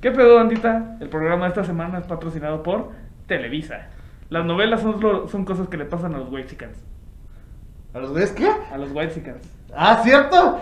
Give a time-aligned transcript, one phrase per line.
[0.00, 0.96] ¿Qué pedo, bandita?
[1.00, 2.90] El programa de esta semana es patrocinado por
[3.26, 3.88] Televisa.
[4.30, 6.76] Las novelas son, lo- son cosas que le pasan a los Whitexicans.
[7.94, 8.48] ¿A los güeyes qué?
[8.72, 9.40] A los Whitexicans.
[9.74, 10.60] Ah, ¿cierto?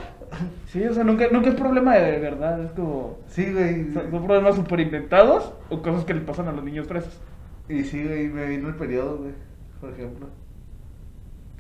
[0.69, 2.63] Sí, o sea, nunca, nunca es problema de verdad.
[2.65, 3.19] Es como.
[3.29, 3.93] Sí, güey.
[3.93, 7.21] Son, son problemas super inventados o cosas que le pasan a los niños presos.
[7.69, 9.33] Y sí, güey, me vino el periodo, güey.
[9.81, 10.29] Por ejemplo.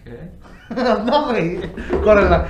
[0.04, 0.30] ¿Qué?
[1.04, 1.60] no, güey.
[2.02, 2.46] Córrela.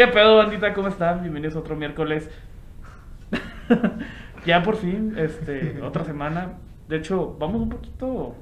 [0.00, 0.72] ¿Qué pedo, bandita?
[0.72, 1.20] ¿Cómo están?
[1.20, 2.30] Bienvenidos a otro miércoles.
[4.46, 6.54] ya por fin, este, otra semana.
[6.88, 8.34] De hecho, vamos un poquito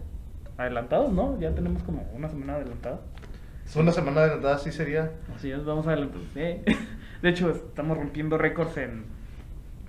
[0.57, 1.37] adelantados, ¿no?
[1.41, 3.01] Ya tenemos como una semana adelantada.
[3.67, 5.11] Es una semana adelantada, sí sería.
[5.35, 6.29] Así es, vamos adelantados.
[6.33, 6.41] Sí.
[7.23, 9.07] De hecho, estamos rompiendo récords en...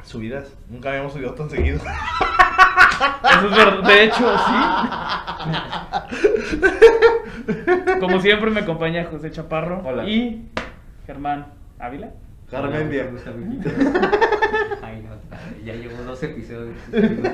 [0.01, 0.51] Subidas.
[0.71, 1.77] Nunca habíamos subido tan seguido.
[1.77, 3.83] Eso es verdad.
[3.83, 4.55] De hecho, sí.
[7.99, 10.05] Como siempre me acompaña José Chaparro Hola.
[10.05, 10.49] y
[11.05, 12.09] Germán Ávila.
[12.49, 13.07] Carmen Díaz.
[14.81, 16.75] Ay, no, ya llevo dos episodios.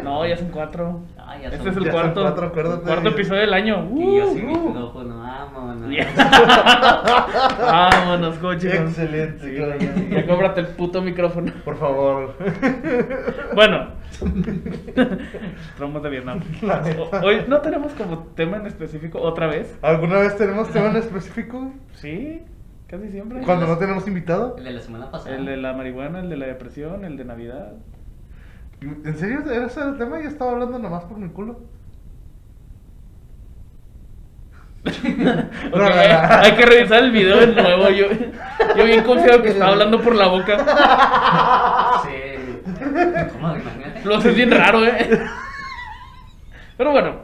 [0.03, 0.99] No, ya son cuatro.
[1.17, 2.81] Ah, ya este son- es el ya son cuarto, cuatro, acuérdate.
[2.83, 3.89] cuarto episodio del año.
[3.95, 4.67] Y yo sí Uh, mi uh.
[4.67, 5.89] micrófono, vámonos.
[7.59, 8.75] Vámonos, coche.
[8.75, 9.77] Excelente, Sí, claro.
[9.79, 11.51] ya, ya cómprate el puto micrófono.
[11.63, 12.35] Por favor.
[13.55, 13.87] Bueno,
[15.77, 16.41] traumas de Vietnam.
[17.23, 19.77] Hoy no tenemos como tema en específico otra vez.
[19.81, 21.71] ¿Alguna vez tenemos tema en específico?
[21.93, 22.41] Sí,
[22.87, 23.41] casi siempre.
[23.41, 24.55] Cuando no tenemos invitado.
[24.57, 25.35] El de la semana pasada.
[25.35, 27.73] El de la marihuana, el de la depresión, el de Navidad.
[28.81, 30.21] ¿En serio era ese el tema?
[30.21, 31.59] Yo estaba hablando nomás por mi culo.
[34.85, 35.95] Ok, No, no, no.
[35.95, 37.89] Hay que revisar el video de nuevo.
[37.89, 38.05] Yo,
[38.77, 40.57] yo bien confiado que estaba hablando por la boca.
[42.03, 42.11] Sí.
[43.33, 43.55] ¿Cómo?
[43.55, 44.01] Imagínate.
[44.03, 45.25] Lo haces bien raro, eh.
[46.77, 47.15] Pero bueno.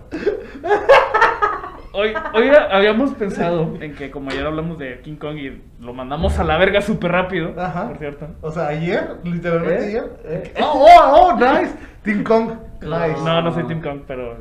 [1.93, 6.39] Hoy, hoy habíamos pensado en que como ayer hablamos de King Kong y lo mandamos
[6.39, 7.89] a la verga súper rápido, Ajá.
[7.89, 8.27] por cierto.
[8.41, 9.87] O sea, ayer, literalmente ¿Eh?
[9.87, 10.21] ayer.
[10.23, 10.53] ¿Eh?
[10.61, 11.75] Oh, oh, oh, nice.
[12.03, 12.51] Team Kong.
[12.81, 13.07] No.
[13.07, 13.21] Nice.
[13.21, 14.37] No, no soy Team Kong, pero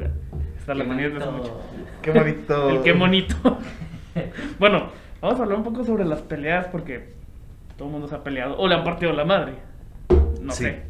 [0.56, 1.60] está la manía desde mucho.
[2.02, 2.69] Qué bonito.
[2.70, 3.58] El qué bonito.
[4.60, 7.14] bueno, vamos a hablar un poco sobre las peleas porque
[7.76, 9.54] todo el mundo se ha peleado o le han partido la madre.
[10.41, 10.64] No Sí.
[10.64, 10.82] sé.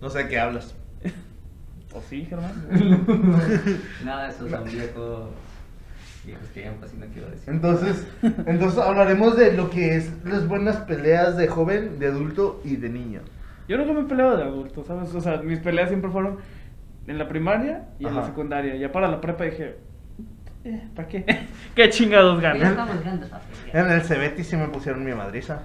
[0.00, 0.74] No sé de qué hablas.
[1.94, 2.52] ¿O sí, Germán?
[4.02, 4.74] Nada, esos son viejos.
[4.74, 6.15] Viejos tiempos, y no quiero decir.
[7.46, 8.06] Entonces,
[8.46, 12.88] entonces hablaremos de lo que es las buenas peleas de joven, de adulto y de
[12.88, 13.20] niño.
[13.68, 15.14] Yo nunca me he peleado de adulto, ¿sabes?
[15.14, 16.38] O sea, mis peleas siempre fueron
[17.06, 18.76] en la primaria y en la secundaria.
[18.76, 19.76] Ya para la prepa dije,
[20.64, 21.24] eh, ¿para qué?
[21.74, 22.76] ¿Qué chingados ganas?
[23.72, 25.62] En el Cebeti sí me pusieron mi madriza.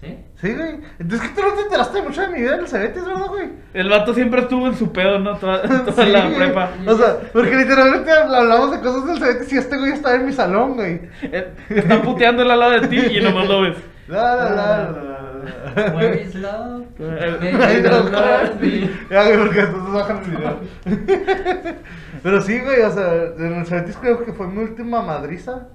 [0.00, 0.18] ¿Sí?
[0.40, 0.78] Sí, güey.
[0.98, 3.48] Entonces, ¿qué tú no te enteraste mucho de mi vida en el Cebeti, verdad, güey?
[3.72, 5.36] El vato siempre estuvo en su pedo, ¿no?
[5.38, 6.36] Toda, toda Sí, la güey.
[6.36, 6.70] prepa.
[6.86, 10.32] O sea, porque literalmente hablamos de cosas del Cebeti si este güey estaba en mi
[10.32, 11.00] salón, güey.
[11.22, 13.76] Eh, Está puteando el al lado de ti y nomás lo ves.
[14.08, 15.92] La, la, la, la.
[15.96, 16.84] Where is love?
[17.00, 19.10] Eh, Ay, no, Baby, love.
[19.10, 20.60] Ya, güey, porque entonces bajan el video.
[22.22, 25.66] Pero sí, güey, o sea, en el Cebetis creo que fue mi última madriza.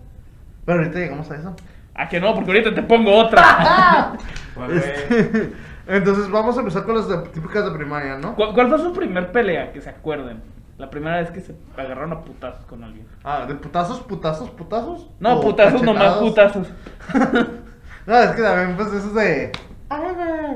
[0.65, 1.55] Pero ahorita llegamos a eso.
[1.95, 2.33] ¿A que no?
[2.33, 4.13] Porque ahorita te pongo otra.
[4.69, 5.53] Este,
[5.87, 8.35] entonces vamos a empezar con las de- típicas de primaria, ¿no?
[8.35, 9.71] ¿Cuál, cuál fue su primer pelea?
[9.71, 10.41] Que se acuerden.
[10.77, 13.07] La primera vez que se agarraron a putazos con alguien.
[13.23, 15.09] Ah, ¿de putazos, putazos, putazos?
[15.19, 16.67] No, ¿O putazos nomás, putazos.
[18.05, 19.51] No, es que también, pues, eso es de...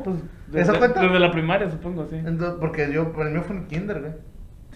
[0.03, 1.01] Pues, ¿Eso desde, cuenta?
[1.01, 2.15] desde la primaria, supongo, sí.
[2.15, 4.13] Entonces, porque yo, el mío fue en kinder, güey.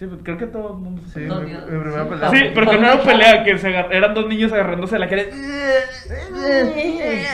[0.00, 2.08] Sí, pues, creo que todo el mundo se Sí, mi, mi primera Sí.
[2.08, 2.30] pelea.
[2.30, 5.24] Sí, pero que no era pelea, que se agar- eran dos niños agarrándose la cara.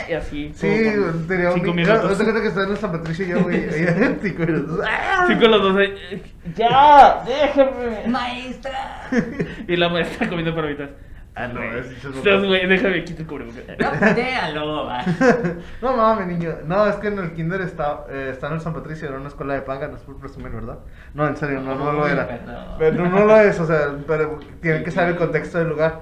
[0.09, 0.50] Y así.
[0.54, 0.66] Sí,
[0.97, 1.66] por tenía un Cinco.
[1.69, 2.19] No, minutos.
[2.19, 3.56] se cuenta que estaba en San Patricio y yo, güey.
[3.69, 5.27] ahí idéntico, y los dos, ¡ah!
[5.28, 6.22] Sí, con los dos ahí.
[6.56, 7.22] ¡Ya!
[7.25, 8.09] ¡Déjame!
[8.09, 9.00] Maestra.
[9.69, 10.91] Y la maestra comiendo palomitas.
[11.38, 11.80] Ah, no, Güey.
[11.80, 13.62] Estás, güey, déjame quitar el cubrebocas.
[13.78, 15.04] No, putealo, va.
[15.82, 16.54] No mames, niño.
[16.64, 19.28] No, es que en el kinder está, eh, está en el San Patricio, era una
[19.28, 20.78] escuela de paga, no es por presumir, ¿verdad?
[21.12, 22.77] No, en serio, no, no lo era.
[22.78, 26.00] Pero no lo es, o sea, pero tienen que saber el contexto del lugar.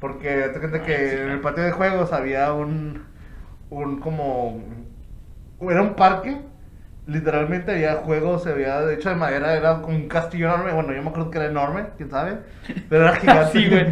[0.00, 3.04] Porque te cuenta que sí, en el patio de juegos había un.
[3.70, 4.62] Un como.
[5.62, 6.42] Era un parque.
[7.06, 10.72] Literalmente había juegos, había de hecho de madera, era como un castillo enorme.
[10.72, 12.38] Bueno, yo me acuerdo que era enorme, quién sabe.
[12.88, 13.52] Pero era gigante.
[13.52, 13.86] Sí, güey.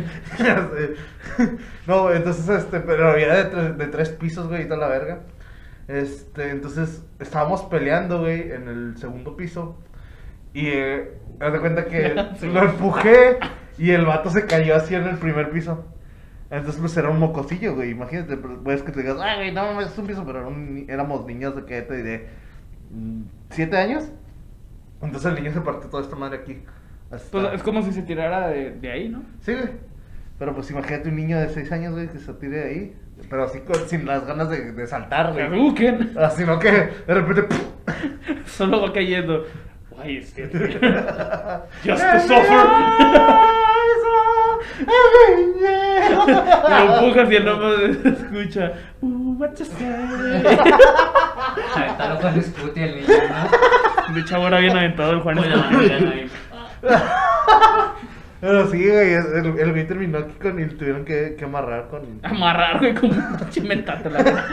[1.87, 5.20] No, entonces, este, pero había de, tres- de tres pisos, güey, y toda la verga.
[5.88, 9.76] Este, entonces estábamos peleando, güey, en el segundo piso.
[10.55, 12.47] Y eh, haz de cuenta que Sí.
[12.49, 13.38] lo empujé
[13.79, 15.85] y el vato se cayó así en el primer piso.
[16.50, 17.91] Entonces, pues era un mocosillo, güey.
[17.91, 21.26] Imagínate, pues, puedes que te digas, ay, güey, no es un piso, pero un éramos
[21.26, 22.29] niños de que te diré,
[23.50, 24.05] ¿siete años?
[25.03, 26.62] Entonces el niño se partió toda esta madre aquí.
[27.11, 29.23] Hasta- Pues es como si se tirara de, de ahí, ¿no?
[29.41, 29.69] Sí, güey.
[30.39, 32.97] Pero pues imagínate un niño de 6 años, güey, que se tire de ahí.
[33.29, 35.44] Pero así con- sin las ganas de, de saltar, güey.
[36.17, 37.43] Ah, Sino que de repente.
[37.43, 37.59] ¡pum!
[38.47, 39.44] Solo va cayendo.
[39.91, 40.50] Why is it?
[41.85, 43.62] Just to suffer.
[46.69, 48.73] Lo empujas y el nombre se escucha.
[49.00, 49.87] Uh, what you say?
[51.75, 54.14] Aventarlo con Scooty el niño, ¿no?
[54.14, 55.37] De hecho, ahora bien aventado el Juan.
[55.37, 56.31] La manivela ahí.
[58.43, 62.03] Pero sí, güey, el, el güey terminó aquí con y tuvieron que, que amarrar con.
[62.25, 64.44] Amarrar, güey, pinche metate la verdad.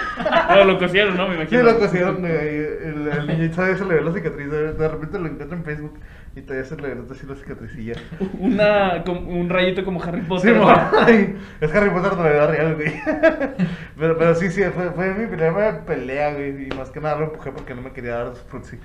[0.47, 1.27] Pero lo cosieron, ¿no?
[1.27, 1.63] Me Sí, imagino.
[1.63, 2.31] lo cosieron, güey.
[2.31, 4.51] El, el niño todavía se le ve la cicatriz.
[4.51, 6.00] De, repente lo encuentra en Facebook
[6.36, 7.36] y todavía se le ve así la
[7.83, 7.94] ya.
[8.38, 10.53] Una, un rayito como Harry Sí, Potter.
[11.59, 12.94] es Harry Potter de la vida real, güey.
[13.97, 16.68] Pero, pero sí, sí, fue, fue mi primera pelea, güey.
[16.68, 18.77] Y más que nada lo empujé porque no me quería dar frutzi.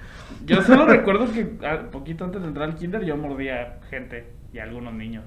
[0.46, 4.24] Yo solo recuerdo que ah, poquito antes de entrar al kinder yo mordía gente
[4.54, 5.24] y algunos niños.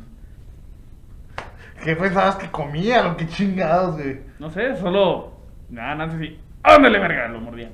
[1.84, 3.04] ¿Qué pensabas que comía?
[3.04, 4.22] Lo que chingados, güey.
[4.40, 5.34] No sé, solo.
[5.70, 6.40] Nada, nada así.
[6.64, 7.28] ¡Ándale, verga!
[7.28, 7.70] Lo mordía.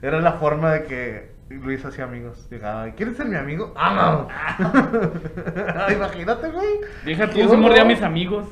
[0.00, 2.48] Era la forma de que Luis hacía amigos.
[2.48, 3.74] Llegaba, ¿quieres ser mi amigo?
[3.76, 5.92] ¡Ah, no!
[5.94, 6.80] Imagínate, güey.
[7.04, 8.46] Deja tú, se mordía a mis amigos.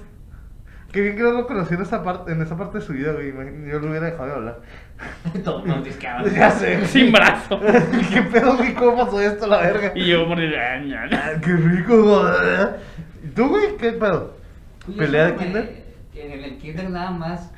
[0.92, 3.12] Qué bien que no lo conocí en esa parte, en esa parte de su vida,
[3.12, 3.32] güey.
[3.66, 4.60] Yo lo hubiera dejado de hablar.
[5.42, 6.24] Todos nos disqueaban.
[6.34, 6.84] Ya sé.
[6.86, 7.58] Sin brazo.
[8.12, 8.74] ¿Qué pedo, güey?
[8.74, 9.92] ¿Cómo pasó esto, la verga?
[9.94, 10.74] Y yo mordía.
[10.74, 11.22] "Ah, ña, ña".
[11.24, 12.34] Ah, qué rico, güey.
[13.24, 13.76] ¿Y tú, güey?
[13.78, 14.36] ¿Qué pedo?
[14.98, 15.82] ¿Pelea de kinder?
[16.14, 17.50] En el kinder nada más,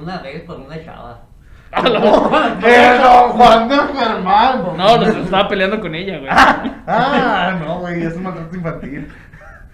[0.00, 1.20] una vez con una chava.
[1.70, 1.98] A la-
[2.64, 2.98] ¡Eh,
[3.32, 4.62] Juan de Germán!
[4.76, 6.30] No, los estaba peleando con ella, güey.
[6.30, 9.08] Ah, no, güey, es un maltrato infantil.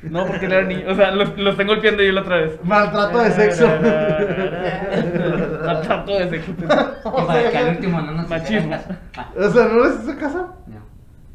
[0.02, 0.84] No, porque él era niño.
[0.88, 2.58] O sea, los, los tengo golpeando yo la otra vez.
[2.64, 3.66] Maltrato de sexo.
[5.64, 6.52] Maltrato de sexo.
[7.50, 8.76] Que al último no nos Machismo.
[9.36, 10.56] O sea, ¿no les hizo caso?
[10.66, 10.80] no.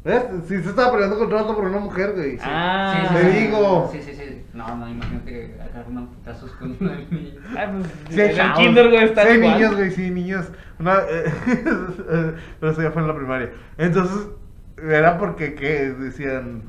[0.04, 0.22] ¿Ves?
[0.46, 2.38] Sí se estaba peleando contra otro por una mujer, güey.
[2.40, 3.38] Ah, Sí, sí, te sí.
[3.40, 3.88] digo.
[3.92, 4.42] Sí, sí, sí.
[4.54, 7.32] No, no, imagínate agarrar unos putazos con una niña.
[7.58, 9.54] Ah, pues, Sí, en kinder, güey, está Sí, igual.
[9.54, 10.46] niños, güey, sí, niños.
[10.78, 11.24] Una, eh,
[12.60, 13.50] pero eso ya fue en la primaria.
[13.78, 14.28] Entonces,
[14.76, 15.90] era porque, ¿qué?
[15.90, 16.62] Decían,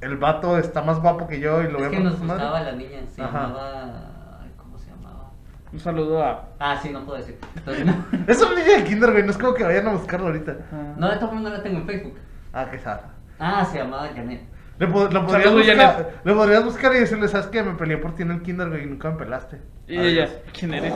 [0.00, 2.42] el vato está más guapo que yo y lo Es veo que nos madre.
[2.44, 3.42] gustaba la niña, se Ajá.
[3.42, 4.40] llamaba...
[4.42, 5.30] ay, ¿Cómo se llamaba?
[5.72, 6.48] Un saludo a.
[6.58, 7.38] Ah, sí, no puedo decir.
[7.56, 8.04] Entonces, no.
[8.26, 10.56] Es un niño de kinder, güey, no es como que vayan a buscarlo ahorita.
[10.96, 12.14] No, de todas formas no la tengo en Facebook.
[12.52, 13.00] Ah, qué sad.
[13.38, 14.42] Ah, se llamaba Janet.
[14.78, 16.20] Le, po- lo podrías Saludos, buscar, Janet.
[16.24, 17.62] le podrías buscar y decirle, ¿sabes qué?
[17.62, 19.60] Me peleé por ti en el kinder, güey, y nunca me pelaste.
[19.86, 20.28] Y ella,
[20.58, 20.92] ¿quién eres?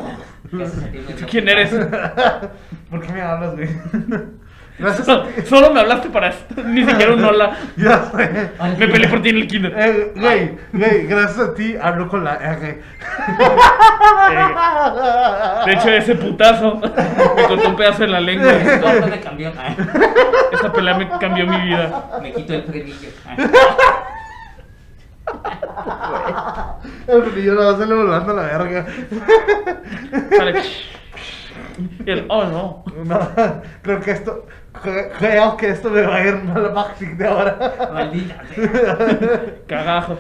[0.51, 1.71] Gracias a ti me ¿Tú dio quién eres?
[2.91, 3.69] ¿Por qué me hablas, güey?
[4.79, 5.43] Gracias a Solo, ti.
[5.43, 6.63] solo me hablaste para esto.
[6.65, 7.57] Ni siquiera un hola.
[7.77, 8.51] Ya sé.
[8.79, 9.75] Me peleé por ti en el kinder.
[9.77, 12.69] Eh, güey, güey, gracias a ti hablo con la R.
[12.69, 12.81] Eh,
[15.67, 18.53] de hecho, ese putazo me cortó un pedazo en la lengua.
[19.11, 19.53] Me cambió.
[20.53, 22.05] Esa pelea me cambió mi vida.
[22.23, 23.09] Me quito el frenillo.
[27.07, 28.87] El niño no va a salir volando a la verga.
[30.37, 30.63] Sale.
[32.05, 32.85] Y el, oh no.
[33.05, 33.21] No,
[33.83, 34.47] creo que esto,
[34.83, 37.91] cre- creo que esto me va a ir mal Maxi de ahora.
[37.93, 38.43] Maldita.
[39.67, 40.17] Cagajo.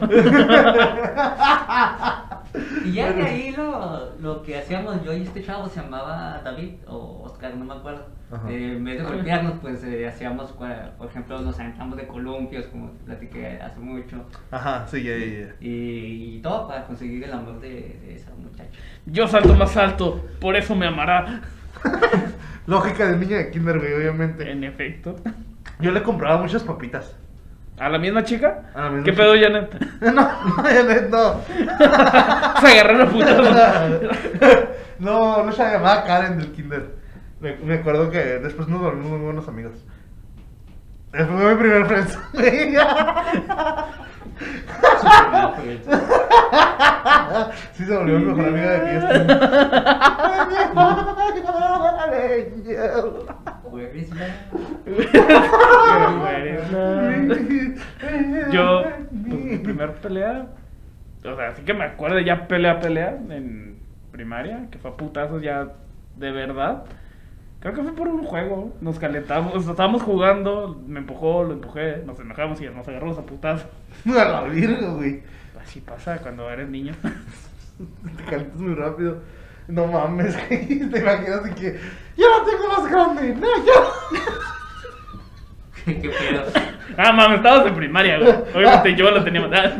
[2.84, 6.74] Y ya de ahí lo, lo que hacíamos yo y este chavo se llamaba David
[6.86, 8.06] o Oscar, no me acuerdo.
[8.48, 12.90] Eh, en vez de golpearnos, pues eh, hacíamos, por ejemplo, nos aventamos de columpios, como
[12.90, 14.24] te platiqué hace mucho.
[14.50, 15.54] Ajá, sí, ya, ya, ya.
[15.60, 18.68] Y, y todo para conseguir el amor de, de esa muchacha.
[19.06, 21.40] Yo salto más alto, por eso me amará.
[22.66, 24.50] Lógica de niña de kinder, güey, obviamente.
[24.50, 25.16] En efecto.
[25.80, 27.14] Yo le compraba muchas papitas.
[27.78, 28.70] ¿A la misma chica?
[28.74, 29.22] A la misma ¿Qué chica.
[29.22, 29.86] pedo, Janet?
[30.00, 31.40] No, no, Janet, no.
[32.60, 33.48] Se agarraron a putazos.
[34.98, 36.96] No, no se llamaba Karen del kinder.
[37.40, 39.74] Me, me acuerdo que después nos volvimos muy buenos amigos.
[41.12, 42.76] Ese fue mi primer friendzone.
[47.72, 49.12] Sí, se volvió mejor amiga de fiesta.
[56.22, 56.58] where?
[58.52, 60.46] Yo, pues, mi primer pelea,
[61.24, 63.78] o sea, sí que me acuerdo ya pelea, pelea en
[64.10, 65.68] primaria, que fue a putazos ya
[66.16, 66.84] de verdad.
[67.60, 71.54] Creo que fue por un juego, nos calentamos, o sea, estábamos jugando, me empujó, lo
[71.54, 73.66] empujé, nos enojamos y nos agarramos a putazos.
[74.06, 75.22] A la virga, güey.
[75.60, 76.94] Así pasa cuando eres niño.
[78.16, 79.22] Te calientas muy rápido.
[79.66, 80.88] No mames, güey.
[80.88, 81.80] Te imaginas de que.
[82.16, 83.34] ¡Yo la tengo más grande!
[83.34, 83.92] ¡No, yo!
[85.84, 86.67] ¿Qué pedo?
[86.96, 88.30] Ah, mames, estabas en primaria, güey.
[88.54, 89.72] Obviamente yo lo tenía más.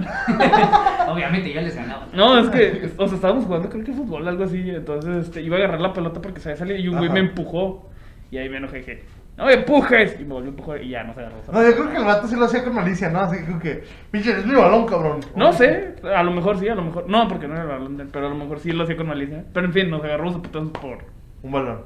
[1.09, 2.07] Obviamente yo les ganaba.
[2.13, 4.71] No, es que, o sea, estábamos jugando, creo que fútbol, algo así.
[4.71, 7.21] Entonces, este, iba a agarrar la pelota porque se había salido y un güey me
[7.21, 7.91] empujó.
[8.31, 9.05] Y ahí me enojé, dije,
[9.39, 10.21] no me empujes.
[10.21, 11.37] Y me volvió a empujar y ya no se agarró.
[11.53, 13.21] No, yo creo que el vato sí lo hacía con malicia, ¿no?
[13.21, 15.21] Así como que, pinche, es mi balón, cabrón.
[15.37, 17.09] No sé, a lo mejor sí, a lo mejor.
[17.09, 18.97] No, porque no era el balón de él, pero a lo mejor sí lo hacía
[18.97, 19.45] con malicia.
[19.53, 20.99] Pero en fin, nos agarramos a putazos por.
[21.43, 21.83] Un balón.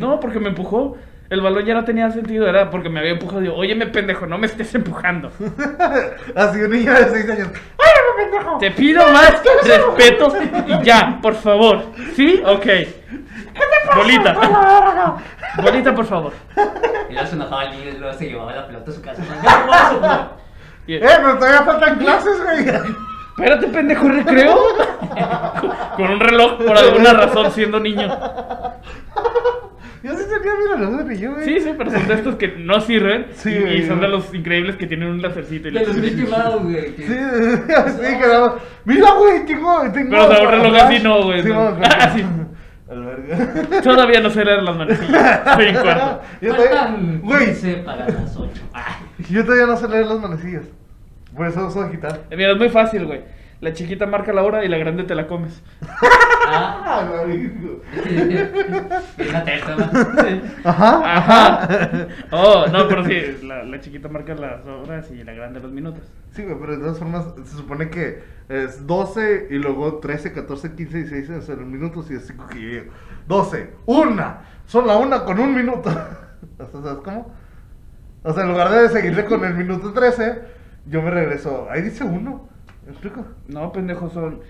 [0.00, 0.96] No, porque me empujó.
[1.34, 3.40] El balón ya no tenía sentido, era porque me había empujado.
[3.40, 5.32] Digo, oye, me pendejo, no me estés empujando.
[6.36, 7.48] Así un niño de 6 años.
[7.76, 8.58] ¡Ay, me pendejo!
[8.58, 10.32] Te pido más respeto
[10.68, 11.86] y ya, por favor.
[12.14, 12.40] ¿Sí?
[12.46, 12.66] Ok.
[13.96, 14.34] Bolita.
[15.60, 16.32] Bolita, por favor.
[17.08, 19.22] Y luego se enojaba el niño y luego se llevaba la pelota a su casa.
[20.86, 22.64] ¡Eh, pero todavía faltan clases, güey!
[23.36, 24.56] Espérate, pendejo, recreo.
[25.96, 28.08] Con un reloj por alguna razón siendo niño.
[30.02, 31.44] Yo sí tenía mi reloj de niño, güey.
[31.46, 33.26] Sí, sí, pero son de estos que no sirven.
[33.34, 35.68] Sí, y, y son de los increíbles que tienen un lacercito.
[35.68, 36.94] Y De los Mickey Mouse, güey.
[36.94, 37.14] que- Sí,
[38.02, 38.52] sí, que nada más.
[38.84, 40.10] Mira, güey, tengo, tengo.
[40.10, 41.70] Pero, o sea, un reloj así no, güey, Sí, no.
[41.70, 41.94] no, claro.
[41.98, 42.24] Ah, sí.
[42.90, 43.80] Al verga.
[43.82, 45.40] Todavía no sé leer las manecillas.
[45.46, 46.20] Estoy en cuarto.
[46.42, 48.50] Yo todavía, güey, 15 para las 8.
[48.74, 48.98] Ah.
[49.30, 50.64] yo todavía no sé leer las manecillas.
[51.34, 52.22] Por eso uso digital.
[52.30, 53.22] Eh, Mira, es muy fácil, güey.
[53.60, 55.62] La chiquita marca la hora y la grande te la comes.
[55.82, 56.20] Ah.
[56.46, 57.80] Ah, la amigo.
[59.16, 59.84] Es la testa, ¿no?
[60.64, 61.16] Ajá.
[61.16, 62.08] Ajá.
[62.30, 66.02] Oh, no, pero sí, la, la chiquita marca las horas y la grande los minutos.
[66.32, 70.74] Sí, güey, pero de todas formas se supone que es 12 y luego 13, 14,
[70.74, 72.92] 15, 16 o sea, los minutos y es 5 que yo llego.
[73.26, 75.90] 12, una, son la una con un minuto.
[76.58, 77.32] O sea, ¿Sabes cómo?
[78.22, 80.42] O sea, en lugar de seguirle con el minuto 13,
[80.86, 81.66] yo me regreso.
[81.70, 82.48] Ahí dice uno.
[82.84, 83.24] ¿Me explico?
[83.48, 84.40] No, pendejo, son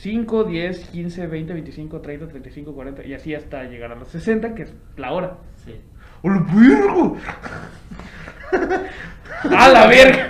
[0.00, 4.54] 5, 10, 15, 20, 25, 30, 35, 40 y así hasta llegar a los 60,
[4.54, 5.38] que es la hora.
[5.64, 5.80] Sí.
[6.22, 7.16] ¡Hola, virgo!
[9.56, 10.28] ¡A la verga!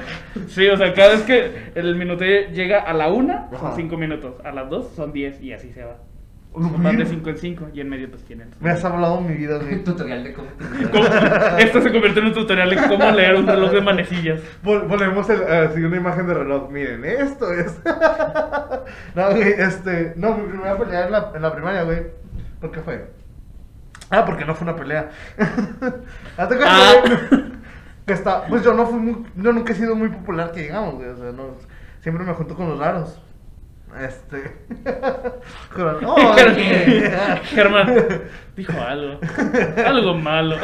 [0.49, 3.77] Sí, o sea, cada vez que el minuto llega a la 1, son Ajá.
[3.77, 4.35] 5 minutos.
[4.45, 5.99] A las 2 son 10 y así se va.
[6.55, 7.11] ¡Hola, Van de virgo!
[7.11, 8.51] 5 en 5 y en medio pues tienen.
[8.61, 9.83] Me has hablado mi vida, güey.
[9.85, 10.49] Tutorial de cómo
[10.93, 11.05] ¿Cómo?
[11.59, 14.41] Esto se convierte en un tutorial de cómo leer un reloj de manecillas.
[14.63, 16.71] Pon- Ponemos el, así una imagen de reloj.
[16.71, 17.81] Miren, esto es.
[19.15, 20.13] no, güey, este.
[20.17, 22.03] No, mi primera pelea en la, en la primaria, güey.
[22.61, 23.11] ¿Por qué fue?
[24.11, 25.09] Ah, porque no fue una pelea.
[26.37, 26.95] Cuenta, Ah.
[28.07, 28.45] Que está.
[28.47, 29.25] Pues yo no fui muy.
[29.37, 31.09] Yo nunca he sido muy popular, que digamos, güey.
[31.09, 31.57] O sea, no.
[32.01, 33.23] Siempre me junto con los raros.
[34.01, 34.57] Este.
[36.07, 36.35] ¡Oh,
[37.45, 37.95] Germán
[38.57, 39.21] dijo algo.
[39.85, 40.57] Algo malo.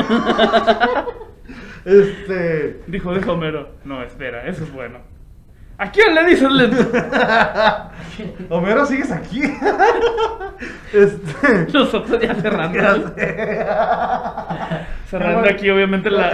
[1.85, 2.83] Este.
[2.87, 3.75] Dijo, dijo Homero.
[3.85, 5.01] No, espera, eso es bueno.
[5.79, 6.77] ¿A quién le dices lento?
[8.49, 9.43] Homero, sigues aquí.
[10.93, 11.73] este.
[11.73, 12.79] Nosotros ya cerrando.
[13.17, 14.87] Ya.
[15.09, 16.33] Cerrando aquí, obviamente, la,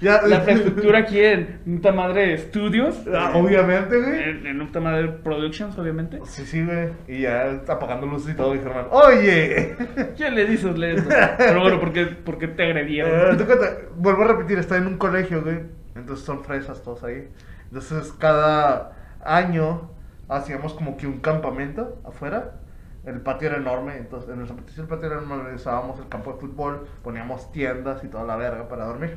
[0.00, 3.00] Ya, la infraestructura aquí en Puta Madre Studios.
[3.10, 4.22] Ah, obviamente, güey.
[4.22, 6.18] En, en Madre Productions, obviamente.
[6.26, 6.88] Sí, sí, güey.
[7.08, 8.88] Y ya apagando luces y todo, dijo hermano.
[8.90, 9.76] Oye.
[10.16, 11.08] ¿Quién le dices lento?
[11.38, 13.36] Pero bueno, ¿por qué, por qué te Eh, agredieron?
[13.46, 15.60] cuenta, vuelvo a repetir, está en un colegio, güey.
[15.94, 17.28] Entonces son fresas todos ahí.
[17.72, 18.92] Entonces cada
[19.24, 19.88] año
[20.28, 22.56] hacíamos como que un campamento afuera.
[23.06, 26.34] El patio era enorme, entonces en nuestro patio el patio era enorme, usábamos el campo
[26.34, 29.16] de fútbol, poníamos tiendas y toda la verga para dormir.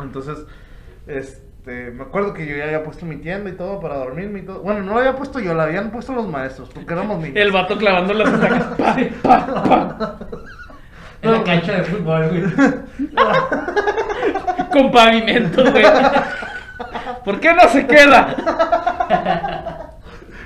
[0.00, 0.38] Entonces,
[1.06, 4.42] este, me acuerdo que yo ya había puesto mi tienda y todo para dormirme y
[4.42, 4.62] todo.
[4.62, 7.36] Bueno, no lo había puesto yo, la habían puesto los maestros, porque éramos niños.
[7.36, 8.64] El vato clavando las estacas.
[9.22, 10.18] Pa, pa, pa,
[11.20, 12.44] En la cancha de fútbol, güey.
[14.72, 15.84] con pavimento, güey.
[17.24, 18.36] ¿Por qué no se queda?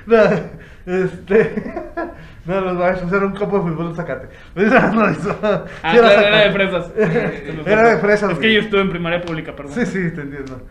[0.07, 0.17] No,
[0.87, 1.75] este.
[2.47, 4.29] No, los maestros era un campo de fútbol de Zacate.
[4.55, 5.37] No, eso.
[5.43, 6.93] Ah, sí claro, era de fresas.
[7.67, 8.31] Era de fresas.
[8.31, 9.73] Es que yo estuve en primaria pública, perdón.
[9.75, 10.63] Sí, sí, te entiendo.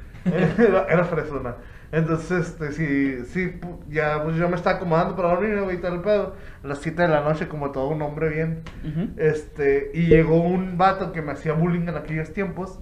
[0.57, 1.55] Era, era fresona.
[1.91, 3.59] Entonces, este, sí, sí,
[3.89, 6.35] ya, pues yo me estaba acomodando para dormir, güey, tal el pedo.
[6.63, 8.61] A las 7 de la noche, como todo un hombre bien.
[8.85, 9.09] Ujú.
[9.17, 12.79] Este, y llegó un vato que me hacía bullying en aquellos tiempos.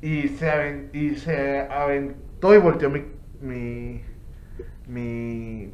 [0.00, 3.04] Y se, aven- y se aventó y volteó mi.
[3.40, 4.02] mi.
[4.86, 5.72] mi.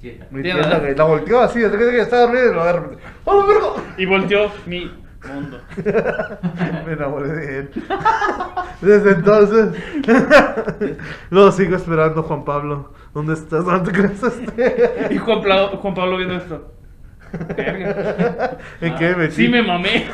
[0.00, 0.18] Sí.
[0.30, 0.62] mi Tienda.
[0.62, 0.94] tienda, güey.
[0.94, 3.02] La volteó así, desde que estaba dormido y lo de repente.
[3.24, 3.76] ¡Oh, vergo!
[3.98, 4.90] Y volteó mi
[5.28, 5.60] mundo.
[6.86, 7.70] Me enamoré de él.
[8.80, 9.68] Desde entonces
[11.30, 12.92] lo sigo esperando, Juan Pablo.
[13.12, 13.64] ¿Dónde estás?
[13.64, 15.08] ¿Dónde crees este?
[15.10, 16.72] Y Juan Pablo, Juan Pablo viendo esto.
[18.80, 20.06] ¿En qué me Sí me mamé.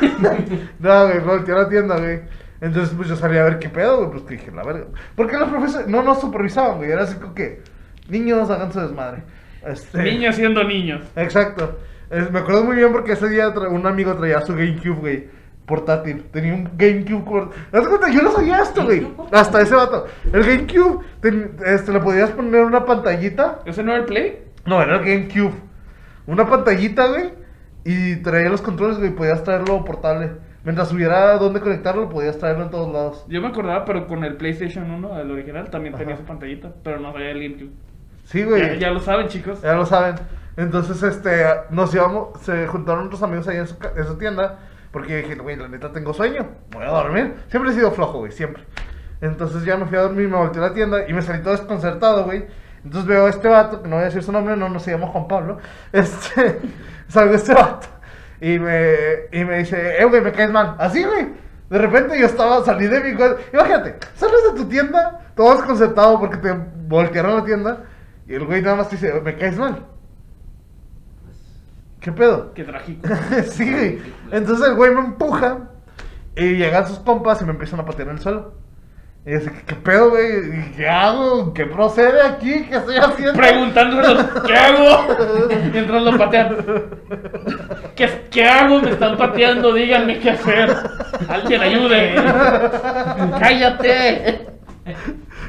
[0.78, 2.20] No, güey, volteó la tienda, güey.
[2.60, 4.10] Entonces, pues yo salí a ver qué pedo, güey.
[4.10, 4.86] Pues que dije, la verga.
[5.14, 6.90] Porque los profesores no nos supervisaban, güey.
[6.90, 7.62] Era así como que,
[8.08, 9.22] niños, hagan su desmadre.
[9.66, 10.02] Este...
[10.02, 11.02] Niños siendo niños.
[11.16, 11.78] Exacto.
[12.10, 15.28] Es- me acuerdo muy bien porque ese día un amigo traía su GameCube, güey.
[15.66, 16.22] Portátil.
[16.30, 17.24] Tenía un GameCube.
[17.24, 17.50] Por...
[17.50, 18.08] ¿Te cuenta?
[18.10, 19.06] Yo no sabía esto, güey.
[19.32, 20.06] Hasta ese vato.
[20.32, 23.58] El GameCube, ten- este, le podías poner una pantallita.
[23.66, 24.44] ¿Ese no era el play?
[24.64, 25.54] No, era el GameCube.
[26.28, 27.32] Una pantallita, güey.
[27.84, 29.10] Y traía los controles, güey.
[29.10, 30.30] Podías traerlo portable.
[30.66, 33.24] Mientras hubiera dónde conectarlo, podías traerlo en todos lados.
[33.28, 36.98] Yo me acordaba, pero con el PlayStation 1, el original, también tenía su pantallita, pero
[36.98, 37.70] no sabía el GameCube.
[38.24, 38.60] Sí, güey.
[38.60, 39.62] Ya, ya lo saben, chicos.
[39.62, 40.16] Ya lo saben.
[40.56, 44.58] Entonces, este, nos íbamos, se juntaron otros amigos ahí en su, en su tienda.
[44.90, 46.46] Porque dije, güey, la neta tengo sueño.
[46.72, 47.34] Voy a dormir.
[47.48, 48.64] Siempre he sido flojo, güey, siempre.
[49.20, 51.52] Entonces ya me fui a dormir, me volteé a la tienda y me salí todo
[51.52, 52.44] desconcertado, güey.
[52.82, 54.90] Entonces veo a este vato, que no voy a decir su nombre, no, no se
[54.90, 55.58] llama Juan Pablo.
[55.92, 56.58] Este,
[57.08, 57.95] salgo este vato
[58.40, 58.94] y me,
[59.32, 60.76] y me dice, eh, güey, me caes mal.
[60.78, 61.28] Así, güey.
[61.70, 63.40] De repente yo estaba, salí de mi cuarto.
[63.52, 66.52] Imagínate, sales de tu tienda, todo desconcertado porque te
[66.86, 67.84] voltearon la tienda.
[68.28, 69.84] Y el güey nada más te dice, me caes mal.
[72.00, 72.54] ¿Qué pedo?
[72.54, 73.08] Qué trágico.
[73.50, 74.00] sí, güey.
[74.30, 75.70] Entonces el güey me empuja
[76.36, 78.65] y llegan sus compas y me empiezan a patear en el suelo.
[79.26, 80.60] Y así, ¿qué pedo, güey?
[80.60, 81.52] ¿Y ¿Qué hago?
[81.52, 82.62] ¿Qué procede aquí?
[82.68, 83.32] ¿Qué estoy haciendo?
[83.32, 85.16] Preguntándonos, ¿qué hago?
[85.72, 86.56] Mientras lo patean.
[87.96, 88.80] ¿Qué, ¿Qué hago?
[88.82, 90.76] Me están pateando, díganme qué hacer.
[91.28, 92.14] Alguien ayude.
[93.40, 94.46] Cállate.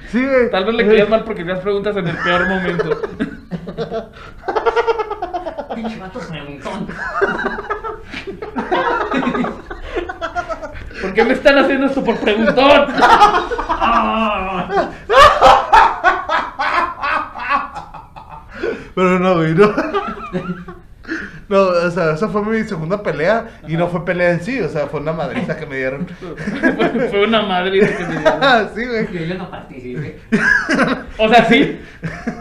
[0.09, 0.49] Sí, güey.
[0.49, 2.99] Tal vez le querías mal porque das preguntas en el peor momento.
[5.75, 6.87] Pinche vato preguntón.
[11.01, 12.85] ¿Por qué me están haciendo esto por preguntón?
[13.69, 14.89] Ah.
[18.95, 19.73] Pero no, güey, no.
[21.49, 24.67] No, o sea, esa fue mi segunda pelea y no fue pelea en sí, o
[24.67, 26.05] sea, fue una madriza que me dieron.
[26.19, 28.69] Fue, fue una madre que me dio.
[28.75, 29.07] sí, güey.
[29.13, 30.19] Yo, yo no participé.
[31.17, 31.79] O sea, sí,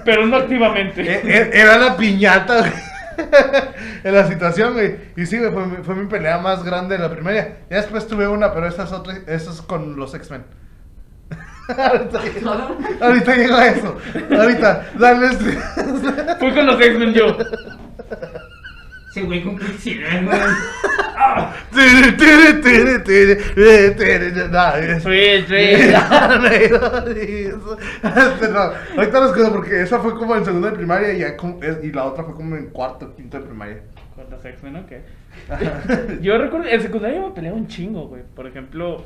[0.04, 1.02] pero no activamente.
[1.02, 2.72] E- e- Era la piñata, güey.
[4.04, 4.96] En la situación, güey.
[5.16, 7.58] Y sí, güey, fue, mi- fue mi pelea más grande de la primaria.
[7.70, 10.44] Ya después tuve una, pero esa es otra, esa es con los X-Men.
[11.76, 12.20] ahorita,
[13.00, 13.96] ahorita llego a eso.
[14.38, 15.28] Ahorita, dale.
[16.38, 17.37] Fui con los X-Men yo.
[19.16, 19.70] Ese güey con güey.
[20.23, 20.30] No,
[28.96, 31.93] ahorita los cuento porque esa fue como en segundo de primaria y, ya como- y
[31.93, 33.78] la otra fue como en cuarto, quinto de primaria.
[34.14, 34.93] Con los X-Men, ok.
[36.21, 38.23] Yo recuerdo, en secundaria me peleaba un chingo, güey.
[38.34, 39.02] Por ejemplo,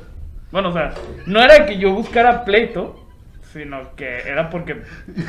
[0.51, 0.93] bueno, o sea,
[1.25, 2.97] no era que yo buscara pleito,
[3.53, 4.81] sino que era porque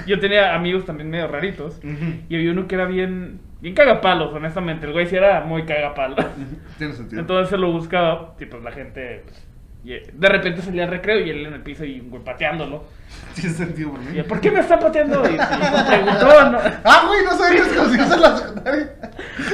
[0.06, 1.80] yo tenía amigos también medio raritos.
[2.28, 4.87] Y había uno que era bien, bien cagapalos, honestamente.
[4.87, 6.27] El güey sí era muy cagapalos.
[6.79, 7.20] Tiene sentido.
[7.20, 9.46] Entonces se lo buscaba y pues la gente, pues,
[9.85, 12.22] y, eh, de repente salía al recreo y él en el piso y un güey
[12.22, 12.85] pateándolo.
[13.35, 15.22] Tiene sentido por Y él, ¿por qué me está pateando?
[15.25, 16.59] Y, y me preguntó, ¿no?
[16.85, 18.92] Ah, güey, no sabía que conocías en la secundaria.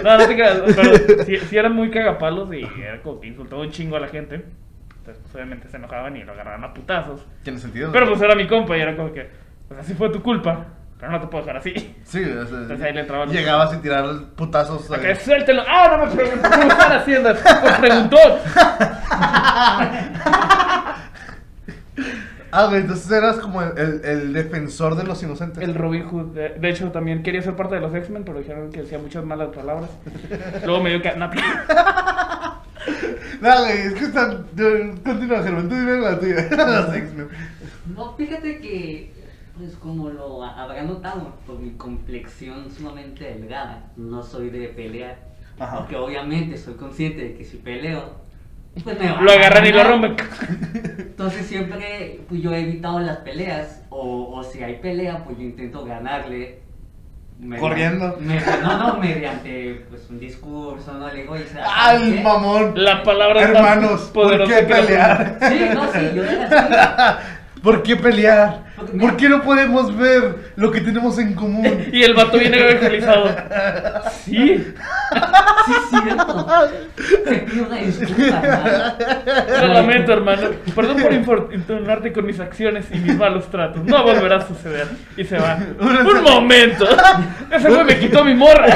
[0.02, 3.62] No, no te creas, pero sí, sí eran muy cagapalos y era como que insultaba
[3.62, 4.44] un chingo a la gente.
[4.98, 7.26] Entonces, pues, obviamente se enojaban y lo agarraban a putazos.
[7.42, 7.92] Tiene sentido.
[7.92, 9.28] Pero pues era mi compa y era como que,
[9.68, 10.66] pues así fue tu culpa,
[10.98, 11.94] pero no te puedo dejar así.
[12.04, 14.06] Sí, o sea, Entonces ahí le entraban Llegabas y tirar
[14.36, 14.90] putazos.
[14.90, 15.62] Acá, eh, suéltelo.
[15.66, 17.34] Ah, no me preguntó, ¿cómo están haciendo?
[17.34, 18.32] Por preguntón.
[22.50, 25.62] Ah, güey, entonces eras como el, el, el defensor de los inocentes.
[25.62, 28.72] El Robin Hood, de, de hecho, también quería ser parte de los X-Men, pero dijeron
[28.72, 29.90] que decía muchas malas palabras.
[30.64, 31.14] Luego me dio que.
[31.14, 31.28] No,
[33.40, 34.46] güey, es que están.
[35.04, 36.48] Continúa, Germán, tú dime la tuya.
[36.50, 37.28] Los X-Men.
[37.94, 39.12] No, fíjate que,
[39.58, 45.16] pues como lo ha- habrá notado, por mi complexión sumamente delgada, no soy de pelear.
[45.58, 45.78] Ajá.
[45.78, 48.12] Porque obviamente soy consciente de que si peleo,
[48.84, 50.16] pues me van Lo a agarran y lo rompen.
[50.98, 55.42] Entonces siempre pues, yo he evitado las peleas, o, o si hay pelea, pues yo
[55.44, 56.60] intento ganarle.
[57.40, 58.16] mediante- Corriendo.
[58.20, 62.20] me- no, no, mediante pues un discurso, no le digo, ¿sabes ¡Al qué?
[62.20, 62.72] mamón!
[62.76, 65.38] La palabra Hermanos, ¿por qué pelear?
[65.48, 67.24] Sí, no, sí, yo era así.
[67.62, 68.68] ¿Por qué pelear?
[68.98, 71.86] ¿Por qué no podemos ver lo que tenemos en común?
[71.92, 73.28] Y el vato viene evangelizado.
[74.24, 74.64] Sí.
[75.66, 76.46] Sí, es cierto.
[77.24, 78.96] Te pido una disculpa.
[79.60, 80.50] Lo lamento, hermano.
[80.74, 81.12] Perdón por
[81.52, 83.84] informarte con mis acciones y mis malos tratos.
[83.84, 84.86] No volverá a suceder.
[85.16, 85.58] Y se va.
[85.80, 86.86] Un momento.
[87.50, 88.66] Ese güey me quitó mi morra.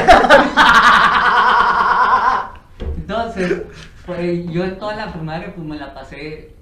[2.97, 3.61] Entonces,
[4.05, 6.53] pues yo en toda la primaria pues me la pasé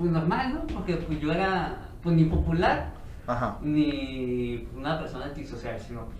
[0.00, 0.66] pues normal, ¿no?
[0.66, 2.86] Porque pues yo era pues ni popular
[3.26, 3.58] Ajá.
[3.60, 6.16] ni una persona antisocial, sino pues,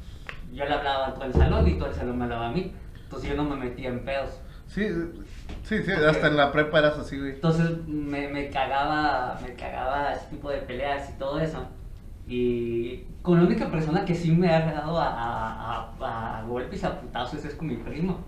[0.52, 2.72] yo le hablaba a todo el salón y todo el salón me hablaba a mí.
[3.02, 4.38] Entonces yo no me metía en pedos.
[4.66, 4.86] Sí,
[5.64, 7.30] sí, sí, hasta en la prepa eras así, güey.
[7.32, 11.66] Entonces me, me cagaba, me cagaba ese tipo de peleas y todo eso.
[12.28, 17.00] Y con la única persona que sí me ha a, a, a, a golpes, a
[17.00, 18.20] putazos, es con mi primo.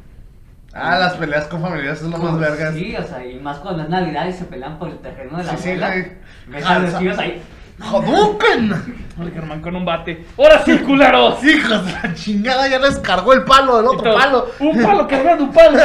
[0.75, 2.75] Ah, las peleas con familiares es lo más vergas.
[2.75, 5.45] Sí, o sea, y más cuando es Navidad y se pelean por el terreno de
[5.45, 5.89] la Sí, sí, abuela.
[5.91, 6.13] güey.
[6.49, 7.43] Ves Ah, a los sa- tíos ahí.
[7.81, 8.73] ¡Joduken!
[9.21, 10.25] El Germán con un bate.
[10.39, 11.43] ¡Ahora sí, culeros!
[11.45, 14.47] Hijos de la chingada, ya les cargó el palo del otro palo.
[14.61, 15.79] Un palo cargando un palo.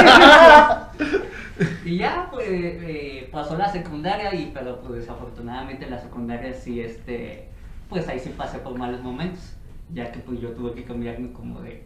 [1.83, 6.79] Y ya, pues, eh, pasó la secundaria, y, pero pues desafortunadamente en la secundaria sí,
[6.81, 7.49] este,
[7.89, 9.53] pues ahí sí pasé por malos momentos,
[9.91, 11.85] ya que pues yo tuve que cambiarme como de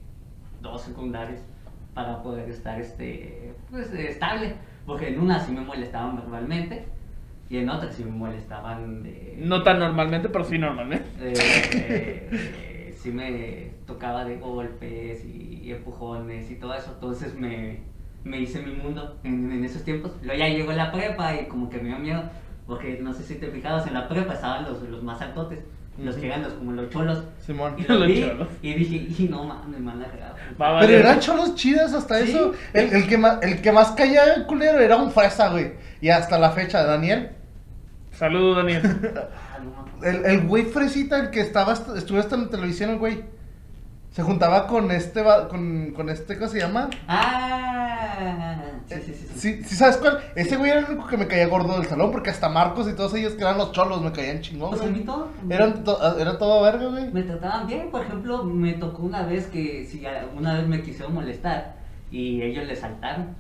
[0.62, 1.40] dos secundarias
[1.94, 6.86] para poder estar, este, pues, estable, porque en una sí me molestaban verbalmente,
[7.50, 9.36] y en otra sí me molestaban de...
[9.40, 11.06] No tan normalmente, pero sí normalmente.
[11.20, 11.34] eh,
[11.74, 17.80] eh, eh, sí me tocaba de golpes y, y empujones y todo eso, entonces me,
[18.24, 20.14] me hice mi mundo en, en esos tiempos.
[20.24, 22.24] Luego ya llegó la prepa y como que me dio miedo,
[22.68, 25.60] porque no sé si te fijabas, en la prepa estaban los, los más altotes,
[26.04, 27.24] los que los, como los cholos.
[27.46, 27.76] Simón.
[27.78, 28.48] Y los Los vi cholos.
[28.62, 30.36] y dije, y no mames, me van a regar.
[30.62, 32.32] Va a Pero eran cholos chidas hasta Sí.
[32.32, 32.54] eso.
[32.74, 35.74] El, el que más, el que más caía el culero era un fresa, güey.
[36.02, 37.32] Y hasta la fecha, Daniel.
[38.12, 38.82] Saludos, Daniel.
[40.04, 40.08] Ah.
[40.08, 43.22] El, el güey fresita, el que estaba hasta- estuvo hasta en televisión, el güey.
[44.12, 46.90] Se juntaba con este, con, con este, ¿cómo se llama?
[47.08, 48.56] Ah,
[48.90, 49.28] sí, sí, sí.
[49.34, 49.40] sí.
[49.40, 50.20] Sí, sí, ¿sabes cuál?
[50.36, 52.94] Ese güey era el único que me caía gordo del salón, porque hasta Marcos y
[52.94, 55.30] todos ellos que eran los cholos me caían chingón, Pues a mí todo.
[55.50, 57.10] Eran to- era todo verga, güey.
[57.14, 60.04] Me trataban bien, por ejemplo, me tocó una vez que si
[60.38, 61.76] una vez me quisieron molestar
[62.12, 63.36] y ellos le saltaron.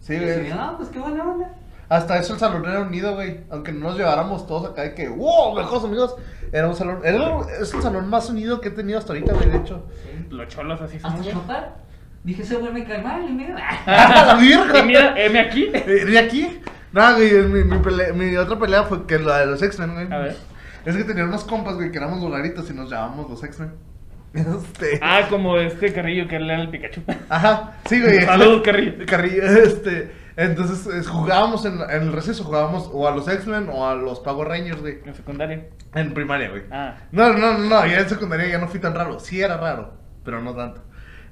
[0.00, 0.50] Sí, y güey.
[0.50, 1.54] ah, pues qué buena onda.
[1.88, 3.42] Hasta eso el salón era unido, güey.
[3.48, 6.16] Aunque no nos lleváramos todos acá de que, wow, mejores amigos.
[6.52, 9.50] Era un salón, era, es el salón más unido que he tenido hasta ahorita, güey,
[9.50, 9.84] de hecho.
[10.30, 11.22] Los cholos así son.
[11.22, 11.76] Chopar.
[12.24, 13.56] Dije, se vuelve a calmar y mira.
[13.86, 14.84] ¡Ah, la virgen!
[14.84, 15.70] Y mira, M aquí.
[15.72, 16.60] Eh, ¿De aquí?
[16.92, 20.12] No, güey, mi, mi, pelea- mi otra pelea fue que la de los X-Men, güey.
[20.12, 20.36] A ver.
[20.84, 23.72] Es que tenía unos compas, güey, que éramos los raritos y nos llamábamos los X-Men.
[24.34, 24.98] Este.
[25.02, 27.00] Ah, como este carrillo que le dan el Pikachu.
[27.30, 28.20] Ajá, sí, güey.
[28.22, 29.06] Saludos, Carrillo.
[29.06, 30.12] Carrillo, este.
[30.36, 34.20] Entonces eh, jugábamos en, en el receso, jugábamos o a los X-Men o a los
[34.20, 34.98] Power Rangers, güey.
[35.06, 35.68] En secundaria.
[35.94, 36.64] En primaria, güey.
[36.70, 36.96] Ah.
[37.12, 39.18] No, no, no, no, ya en secundaria ya no fui tan raro.
[39.20, 39.94] Sí era raro,
[40.26, 40.82] pero no tanto.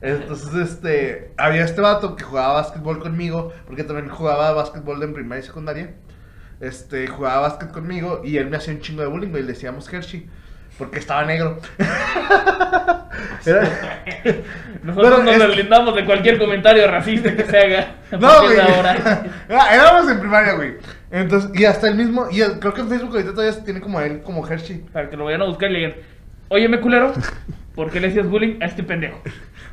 [0.01, 5.43] Entonces, este, había este vato que jugaba básquetbol conmigo, porque también jugaba básquetbol en primaria
[5.45, 5.95] y secundaria.
[6.61, 9.93] Este, jugaba básquet conmigo y él me hacía un chingo de bullying, güey, le decíamos
[9.93, 10.27] Hershey,
[10.79, 11.59] porque estaba negro.
[13.47, 14.03] Era-
[14.83, 17.95] Nosotros Pero nos es- deslindamos de cualquier comentario racista que se haga.
[18.19, 18.57] No, güey.
[19.49, 20.75] Éramos en primaria, güey.
[21.11, 24.01] Entonces, y hasta el mismo, y el- creo que en Facebook ahorita todavía tiene como
[24.01, 24.79] él, como Hershey.
[24.93, 25.95] Para que lo vayan a buscar y le digan,
[26.55, 27.12] oye, me culero,
[27.75, 29.21] ¿por qué le hacías bullying a este pendejo?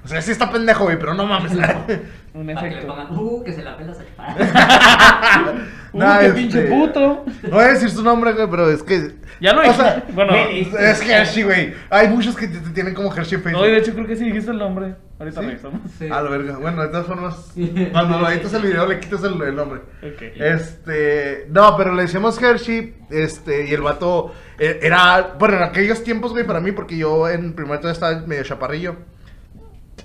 [0.04, 1.52] O sea, sí está pendejo, güey, pero no mames.
[2.34, 2.88] Un Para que le efecto.
[2.88, 4.36] pongan, uh, que se la pela sacar.
[5.94, 7.26] Uh, Nah, qué este- pinche puto.
[7.44, 9.16] No voy a decir su nombre, güey, pero es que.
[9.42, 9.76] Ya lo o dije.
[9.76, 11.74] sea, Bueno, Es Hershey, güey.
[11.90, 14.16] Hay muchos que te, te tienen como Hershey en no, y de hecho creo que
[14.16, 14.96] sí dijiste el nombre.
[15.20, 15.48] Ahorita ¿Sí?
[15.48, 15.82] revisamos.
[16.00, 16.08] Sí.
[16.10, 16.58] A la verga.
[16.60, 17.54] Bueno, de todas formas,
[17.92, 19.82] cuando lo editas el video le quitas el, el nombre.
[20.02, 20.22] Ok.
[20.38, 21.48] Este.
[21.50, 22.96] No, pero le decíamos Hershey.
[23.10, 23.68] Este.
[23.70, 24.34] Y el vato.
[24.60, 25.36] eh, Era.
[25.38, 28.96] Bueno, en aquellos tiempos, güey, para mí, porque yo en primer todavía estaba medio chaparrillo.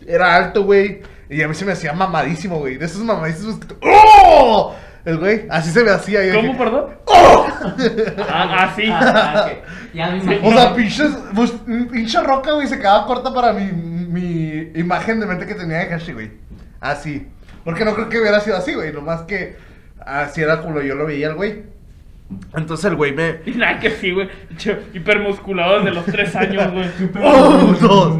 [0.06, 1.02] Era alto, güey.
[1.28, 2.76] Y a mí se me hacía mamadísimo, güey.
[2.76, 3.74] De esos mamadísimos que.
[3.82, 4.74] ¡Oh!
[5.04, 6.24] El güey, así se me hacía.
[6.24, 6.86] yo ¿Cómo, dije, perdón?
[7.06, 7.46] ¡Oh!
[8.28, 8.88] Ah, ah, sí.
[8.90, 9.94] Ah, ok.
[9.94, 10.48] Ya me imagino.
[10.48, 11.52] O sea, pinches, pues,
[11.90, 15.84] pinche roca, güey, se quedaba corta para mi, mi imagen de mente que tenía de
[15.84, 16.30] Hershey, güey.
[16.80, 17.26] Así.
[17.64, 18.92] Porque no creo que hubiera sido así, güey.
[18.92, 19.56] Nomás que
[20.00, 21.64] así era como yo lo veía el güey.
[22.54, 23.40] Entonces el güey me.
[23.46, 24.28] Y nada que sí, güey.
[24.56, 26.86] Che, Hipermusculado desde los tres años, güey.
[27.22, 28.18] ¡Oh, dos!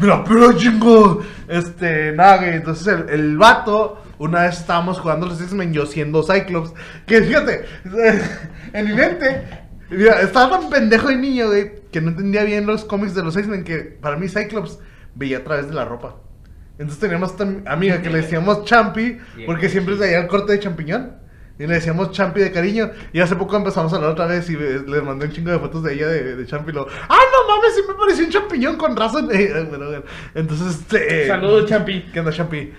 [0.00, 1.22] ¡Mira, pero chingo!
[1.48, 2.54] Este, nada, güey.
[2.54, 6.74] Entonces el, el vato, una vez estábamos jugando los X-Men, yo siendo Cyclops.
[7.06, 7.64] Que fíjate,
[8.72, 9.42] en mi mente,
[9.90, 13.36] mira, estaba tan pendejo de niño, güey, que no entendía bien los cómics de los
[13.36, 13.64] X-Men.
[13.64, 14.78] Que para mí Cyclops
[15.14, 16.16] veía a través de la ropa.
[16.72, 19.16] Entonces teníamos esta amiga que le decíamos Champi,
[19.46, 21.16] porque siempre traía el corte de champiñón.
[21.58, 22.90] Y le decíamos Champi de cariño.
[23.12, 25.82] Y hace poco empezamos a hablar otra vez y les mandé un chingo de fotos
[25.82, 26.70] de ella de, de Champi.
[26.70, 27.74] Y lo, ¡Ah, no mames!
[27.74, 29.28] Sí me pareció un champiñón con razón.
[29.32, 30.02] Eh, bueno, bueno.
[30.34, 31.26] Entonces, este.
[31.26, 32.02] Saludos, Champi.
[32.12, 32.72] ¿Qué onda, Champi?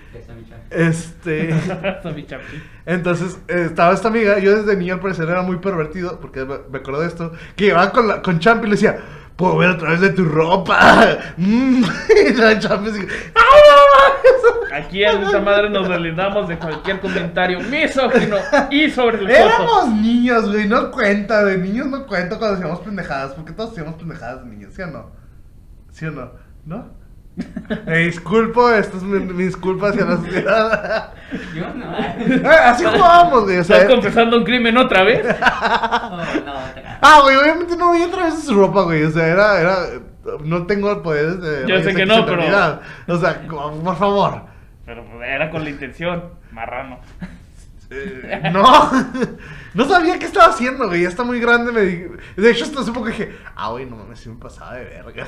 [0.70, 1.54] Este.
[2.02, 2.62] Soy mi Champi.
[2.86, 7.00] Entonces, estaba esta amiga, yo desde niño al parecer era muy pervertido, porque me, acuerdo
[7.00, 8.98] de esto, que llevaba con, la, con Champi y le decía,
[9.36, 11.18] puedo ver a través de tu ropa.
[11.36, 11.84] Mm.
[11.84, 13.00] Y la Champi así.
[14.78, 18.36] Aquí en esta madre nos deslindamos de cualquier comentario misógino
[18.70, 19.30] y sobre el.
[19.30, 23.94] Éramos niños, güey, no cuenta, de niños no cuenta cuando hacíamos pendejadas, porque todos hacíamos
[23.94, 25.10] pendejadas de niños, ¿sí o no?
[25.90, 26.30] ¿Sí o no?
[26.64, 26.98] ¿No?
[27.86, 31.12] Me disculpo, esto es mi, mi disculpa hacia la sociedad.
[31.54, 31.96] Yo no.
[31.96, 33.78] Eh, Así jugábamos, güey, o sea...
[33.78, 35.24] ¿Estás confesando un crimen otra vez?
[36.10, 36.98] Oh, no, otra.
[37.00, 39.04] Ah, güey, obviamente no veía otra vez su ropa, güey.
[39.04, 39.76] O sea, era, era.
[40.42, 41.66] No tengo poderes de.
[41.66, 42.42] Yo sé que no, pero-.
[43.06, 44.42] O sea, por favor.
[44.88, 46.98] Pero era con la intención, marrano.
[47.90, 48.64] Eh, no.
[49.74, 51.02] No sabía qué estaba haciendo, güey.
[51.02, 51.70] Ya está muy grande.
[51.72, 54.74] Me di- De hecho, hasta hace poco dije, ah, güey, no mames, sí me pasaba
[54.76, 55.26] de verga.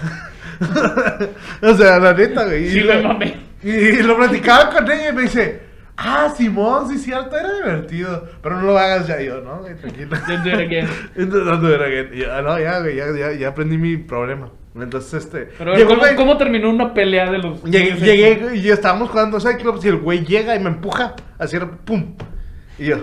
[1.63, 2.67] o sea, la neta, güey.
[2.67, 3.37] Y Sí, lo- me mamé.
[3.63, 5.63] Y lo platicaba con ella y me dice,
[5.97, 8.27] Ah, Simón, sí, cierto, era divertido.
[8.43, 9.61] Pero no lo hagas ya yo, ¿no?
[9.61, 10.17] Tranquilo.
[10.27, 10.89] Don't do it again.
[11.15, 14.51] Entonces, no, ya, no, ya, güey, ya, ya, ya aprendí mi problema.
[14.75, 15.49] Entonces, este.
[15.59, 17.63] Pero llegó, ¿cómo, güey, ¿cómo terminó una pelea de los...
[17.65, 22.15] Llegué, llegué y estábamos jugando Cyclops y el güey llega y me empuja, así, ¡pum!
[22.79, 22.99] Y yo.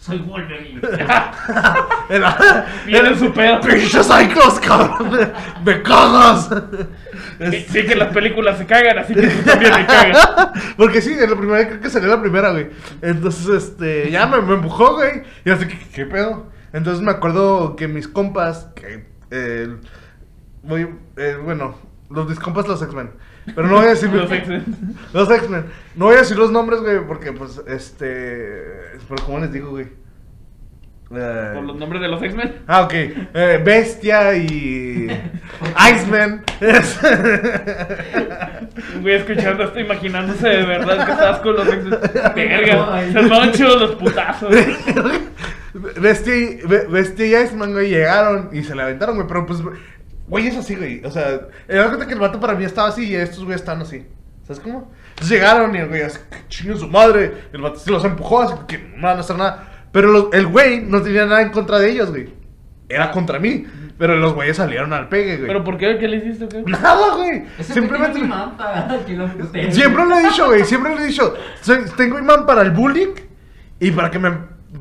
[0.00, 0.80] Soy Wolverine.
[2.08, 3.60] Era, Viene en su pedo.
[3.60, 5.12] ¡Pinche Cyclops, cabrón!
[5.12, 6.50] ¡Me, me cagas!
[7.68, 10.28] Sí, que las películas se cagan, así que también me cagas.
[10.76, 12.70] Porque sí, en la primera, creo que salió la primera, güey.
[13.00, 15.22] Entonces, este, ya me, me empujó, güey.
[15.44, 16.50] Y así, ¿qué, qué pedo?
[16.72, 19.68] Entonces me acuerdo que mis compas, que, eh,
[20.62, 21.74] muy, eh, bueno,
[22.10, 23.10] los mis compas, los X-Men.
[23.54, 24.64] Pero no voy a decir Los X-Men.
[25.12, 25.64] Los X-Men.
[25.96, 28.62] No voy a decir los nombres, güey, porque, pues, este,
[29.08, 29.86] pero ¿cómo les digo, güey?
[31.14, 32.62] Eh, Por los nombres de los X-Men.
[32.66, 32.92] Ah, ok.
[32.94, 35.08] Eh, Bestia y.
[35.92, 36.42] Iceman.
[39.02, 41.98] Güey escuchando esto, imaginándose de verdad que estabas con los X-Men.
[42.34, 44.54] Verga, se armaban chidos los putazos.
[46.00, 49.26] Bestia y, Be- Bestia y Iceman, güey, llegaron y se le aventaron, güey.
[49.28, 49.60] Pero pues,
[50.32, 51.04] güey, es así, güey.
[51.04, 53.60] O sea, me da cuenta que el vato para mí estaba así y estos güeyes
[53.60, 54.06] estaban así.
[54.42, 54.90] ¿Sabes cómo?
[55.10, 57.44] Entonces llegaron y el güey, así, que chingue su madre.
[57.52, 59.86] El vato se los empujó, así que no van a hacer nada.
[59.92, 62.32] Pero los- el güey no tenía nada en contra de ellos, güey.
[62.88, 63.64] Era contra mí.
[63.98, 65.46] Pero los güeyes salieron al pegue, güey.
[65.46, 65.96] ¿Pero por qué?
[65.98, 66.48] ¿Qué le hiciste?
[66.48, 66.62] qué?
[66.66, 67.44] Nada, güey.
[67.58, 68.18] Ese Simplemente.
[68.18, 68.98] Imán para.
[69.70, 70.64] Siempre lo he dicho, güey.
[70.64, 71.34] Siempre lo he dicho.
[71.60, 73.14] Soy- tengo imán para el bullying
[73.78, 74.32] y para que me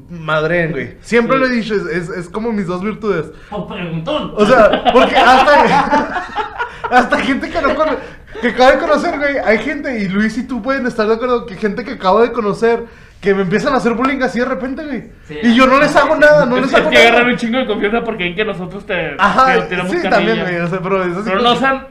[0.09, 0.97] madreen, güey.
[1.01, 1.39] Siempre Sí.
[1.41, 1.75] lo he dicho.
[1.75, 3.27] Es, es- es como mis dos virtudes.
[3.49, 4.33] Por preguntón.
[4.35, 6.25] O sea, porque hasta.
[6.89, 7.97] hasta gente que no cono-
[8.41, 9.37] que acabo de conocer, güey.
[9.37, 12.31] Hay gente, y Luis y tú pueden estar de acuerdo, que gente que acabo de
[12.31, 12.85] conocer.
[13.21, 15.11] Que me empiezan a hacer bullying así de repente, güey.
[15.27, 15.37] Sí.
[15.43, 17.31] y yo no les hago nada, no Es les que hago te agarran nada.
[17.33, 20.55] un chingo de confianza porque ven que nosotros te, Ajá, te tiramos sí, también, güey.
[20.59, 21.87] O sea, pero es así Pero no que- sean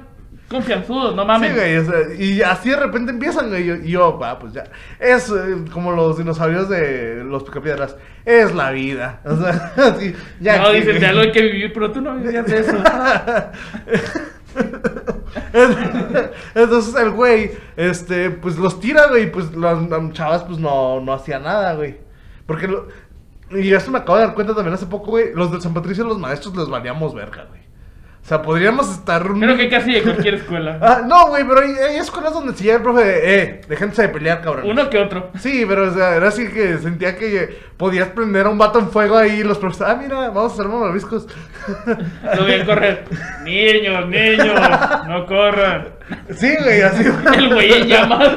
[0.51, 1.51] confianzudos, no mames.
[1.53, 4.39] Sí, güey, o sea, y así de repente empiezan, güey, y yo, y yo, ah,
[4.39, 4.65] pues ya,
[4.99, 10.59] es eh, como los dinosaurios de los picapiedras, es la vida, o sea, así, ya.
[10.59, 12.77] no, dicen, de algo hay que vivir, pero tú no vivías de eso.
[16.55, 19.79] Entonces el güey, este, pues los tira, güey, y pues las,
[20.13, 21.99] chavas, pues no, no hacía nada, güey,
[22.47, 22.89] porque, lo-
[23.51, 26.05] y eso me acabo de dar cuenta también hace poco, güey, los de San Patricio,
[26.05, 27.60] los maestros, les valíamos verga, güey,
[28.31, 29.25] sea, podríamos estar...
[29.25, 30.79] Creo que casi de cualquier escuela.
[30.81, 34.03] Ah, no, güey, pero hay, hay escuelas donde si llega el profe de, eh, déjense
[34.03, 34.71] de pelear, cabrón.
[34.71, 35.31] Uno que otro.
[35.39, 38.89] Sí, pero o sea, era así que sentía que podías prender a un vato en
[38.91, 41.27] fuego ahí y los profesores, ah, mira, vamos a hacer malvaviscos.
[42.37, 43.05] Lo vi a correr.
[43.43, 44.61] Niños, niños,
[45.09, 45.89] no corran.
[46.31, 47.05] sí, güey, así.
[47.37, 48.29] El güey en llamas.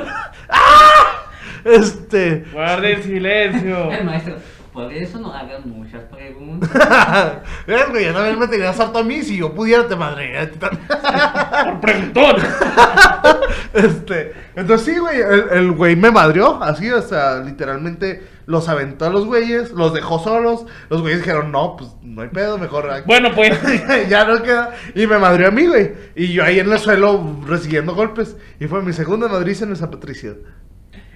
[1.63, 2.45] Este.
[2.51, 3.91] Guarden silencio.
[3.91, 4.35] El maestro.
[4.73, 6.69] Por eso no hagan muchas preguntas.
[7.67, 8.05] ¿Ves, güey?
[8.05, 9.21] Ya también me tenías harto a mí.
[9.21, 10.49] Si yo pudiera, te madre.
[10.59, 12.35] Por preguntón.
[13.73, 14.33] Este.
[14.55, 15.19] Entonces, sí, güey.
[15.19, 16.61] El, el güey me madrió.
[16.61, 19.71] Así, o sea, literalmente los aventó a los güeyes.
[19.71, 20.65] Los dejó solos.
[20.89, 22.89] Los güeyes dijeron, no, pues no hay pedo, mejor.
[22.89, 23.03] aquí".
[23.05, 23.59] Bueno, pues.
[24.09, 24.73] ya no queda.
[24.95, 25.93] Y me madrió a mí, güey.
[26.15, 28.35] Y yo ahí en el suelo recibiendo golpes.
[28.59, 30.37] Y fue mi segunda madriza en San Patricio.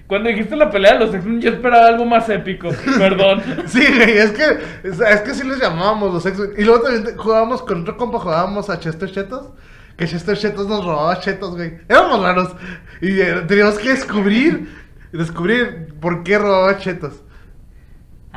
[0.08, 2.70] Cuando dijiste la pelea de los X-Men, yo esperaba algo más épico.
[2.98, 3.42] Perdón.
[3.66, 4.44] Sí, güey, es que,
[4.82, 6.40] es, es que sí les llamábamos los ex.
[6.56, 9.50] Y luego también jugábamos con otro compa, jugábamos a Chester Chetos.
[9.98, 11.78] Que Chester Chetos nos robaba chetos, güey.
[11.88, 12.56] Éramos raros.
[13.02, 14.68] Y eh, teníamos que descubrir,
[15.12, 17.22] descubrir por qué robaba chetos.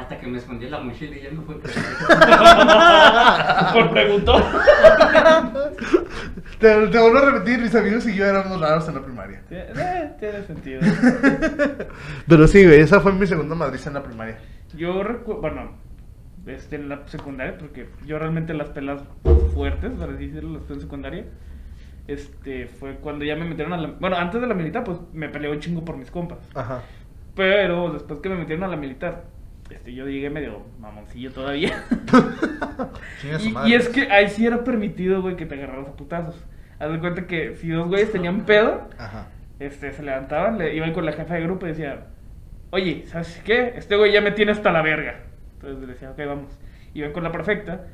[0.02, 1.54] Hasta que me escondí en la mochila y ya me fui.
[3.74, 4.42] Por preguntón.
[6.60, 9.44] Te, te vuelvo a repetir, mis amigos y yo éramos raros en la primaria.
[9.52, 10.82] Eh, tiene sentido.
[12.28, 14.40] Pero sí, güey, esa fue mi segunda madriza en la primaria.
[14.76, 15.72] Yo recuerdo, bueno,
[16.48, 19.04] este, en la secundaria, porque yo realmente las pelas
[19.54, 21.26] fuertes, para decirlo, las tuve en secundaria,
[22.08, 23.90] este, fue cuando ya me metieron a la...
[24.00, 26.40] Bueno, antes de la militar, pues me peleé un chingo por mis compas.
[26.56, 26.82] Ajá.
[27.36, 29.26] Pero después que me metieron a la militar,
[29.72, 31.84] este, yo llegué medio mamoncillo todavía.
[33.66, 36.44] Y, es que ahí sí era permitido, güey, que te agarraras a putazos.
[36.80, 39.28] Haz de cuenta que si dos güeyes tenían pedo, Ajá.
[39.60, 42.06] este, se levantaban, le iban con la jefa de grupo y decían,
[42.72, 43.74] oye, ¿sabes qué?
[43.76, 45.20] Este güey ya me tiene hasta la verga.
[45.56, 46.60] Entonces le decía, ok, vamos.
[46.96, 47.86] Iban con la perfecta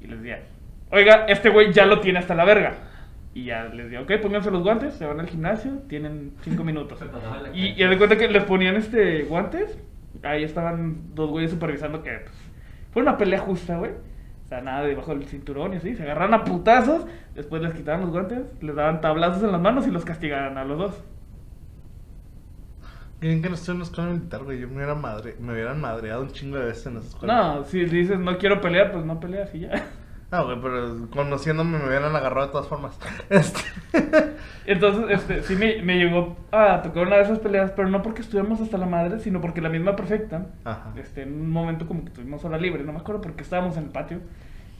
[0.00, 0.40] y les decía,
[0.90, 2.74] oiga, este güey ya lo tiene hasta la verga.
[3.34, 7.00] Y ya les decía, ok, pónganse los guantes, se van al gimnasio, tienen cinco minutos.
[7.52, 9.76] Y, y haz de cuenta que les ponían este guantes,
[10.26, 12.36] ahí estaban dos güeyes supervisando que pues,
[12.92, 13.92] fue una pelea justa, güey.
[13.92, 15.94] O sea, nada debajo del cinturón y así.
[15.94, 19.86] Se agarran a putazos, después les quitaban los guantes, les daban tablazos en las manos
[19.86, 21.04] y los castigaban a los dos.
[23.20, 24.60] Miren que no estoy en la escuela militar, güey.
[24.60, 27.34] Yo me hubieran, madre, me hubieran madreado un chingo de veces en esa escuela.
[27.34, 29.86] No, si dices no quiero pelear, pues no peleas y ya.
[30.30, 32.98] Ah, güey, pero conociéndome me hubieran agarrado de todas formas.
[33.30, 33.60] Este...
[34.66, 38.22] Entonces, este, sí me, me llegó a tocar una de esas peleas, pero no porque
[38.22, 40.92] estuviéramos hasta la madre, sino porque la misma perfecta, Ajá.
[40.96, 43.84] este, en un momento como que tuvimos hora libre, no me acuerdo porque estábamos en
[43.84, 44.18] el patio,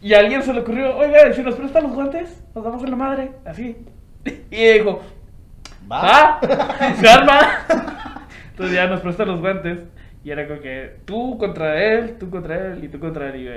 [0.02, 2.90] y a alguien se le ocurrió, oiga, si nos prestan los guantes, nos damos en
[2.90, 3.76] la madre, así.
[4.50, 5.02] Y ella dijo,
[5.90, 6.02] Va.
[6.02, 6.94] ¡Va!
[6.96, 7.40] ¡Se arma!
[8.50, 9.78] Entonces ya nos prestan los guantes,
[10.24, 13.44] y era como que tú contra él, tú contra él, y tú contra él, y
[13.44, 13.52] yo,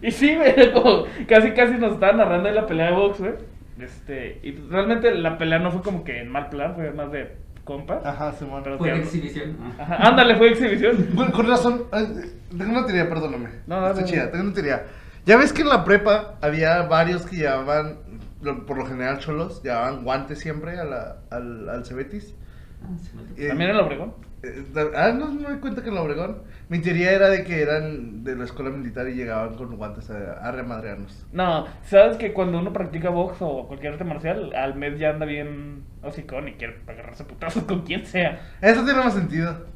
[0.00, 3.34] Y sí, güey, como casi casi nos estaban narrando en la pelea de box, güey.
[3.78, 7.36] Este, y realmente la pelea no fue como que en mal plan, fue más de
[7.64, 8.04] compas.
[8.04, 8.62] Ajá, Simón.
[8.64, 9.56] Pero Fue de exhibición.
[9.78, 10.96] Ajá, ándale, fue exhibición.
[11.14, 13.50] Con, con razón, eh, tengo una teoría, perdóname.
[13.66, 14.06] No, dale, Está dale.
[14.12, 14.84] chida, tengo una teoría.
[15.26, 17.98] Ya ves que en la prepa había varios que llevaban,
[18.40, 22.34] lo- por lo general cholos, llevaban guantes siempre a la, al, al Cebetis.
[22.82, 23.44] Ah, sí, me.
[23.44, 24.14] Eh, También en el Obregón.
[24.42, 26.42] Eh, ah, no, no me di cuenta que en la Obregón.
[26.68, 30.34] Mi teoría era de que eran de la escuela militar y llegaban con guantes a,
[30.34, 31.26] a remadrearnos.
[31.32, 35.26] No, sabes que cuando uno practica box o cualquier arte marcial, al mes ya anda
[35.26, 38.40] bien hocicón y quiere agarrarse putazos con quien sea.
[38.60, 39.66] Eso tiene más sentido.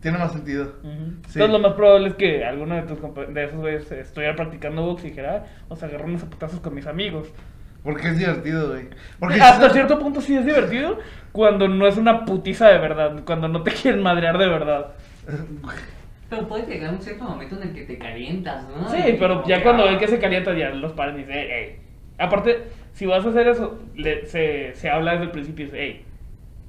[0.00, 0.72] Tiene más sentido.
[0.82, 0.88] Sí.
[1.40, 2.98] Entonces lo más probable es que alguno de tus
[3.34, 6.74] de esos güeyes estuviera practicando box y dijera, ah, vamos a agarrarnos a putazos con
[6.74, 7.32] mis amigos.
[7.86, 8.88] Porque es divertido, güey.
[9.20, 10.98] Porque Hasta cierto punto sí es divertido
[11.30, 14.88] cuando no es una putiza de verdad, cuando no te quieren madrear de verdad.
[16.28, 18.88] Pero puede llegar un cierto momento en el que te calientas, ¿no?
[18.90, 21.76] Sí, pero ya cuando ah, ven que se calienta ya los y dicen, hey, hey.
[22.18, 25.78] Aparte, si vas a hacer eso, le- se, se habla desde el principio y dice,
[25.80, 26.05] hey,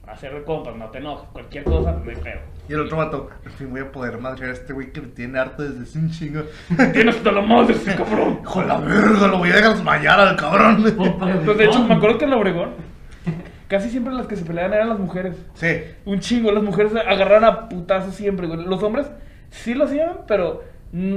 [0.07, 2.39] hacer de compas, no te enojes, cualquier cosa, no hay pedo.
[2.69, 5.07] Y el otro vato, en fin, voy a poder madrear a este güey que me
[5.07, 6.41] tiene harto desde un chingo.
[6.93, 8.39] Tienes hasta la madre ese cabrón.
[8.43, 10.83] Hijo de la verga, lo voy a desmayar al cabrón.
[10.97, 12.69] por Pues de hecho, me acuerdo que en Obregón,
[13.67, 15.35] casi siempre las que se peleaban eran las mujeres.
[15.53, 15.81] Sí.
[16.05, 18.65] Un chingo, las mujeres agarraron a putazos siempre, güey.
[18.65, 19.07] Los hombres
[19.49, 20.63] sí lo hacían, pero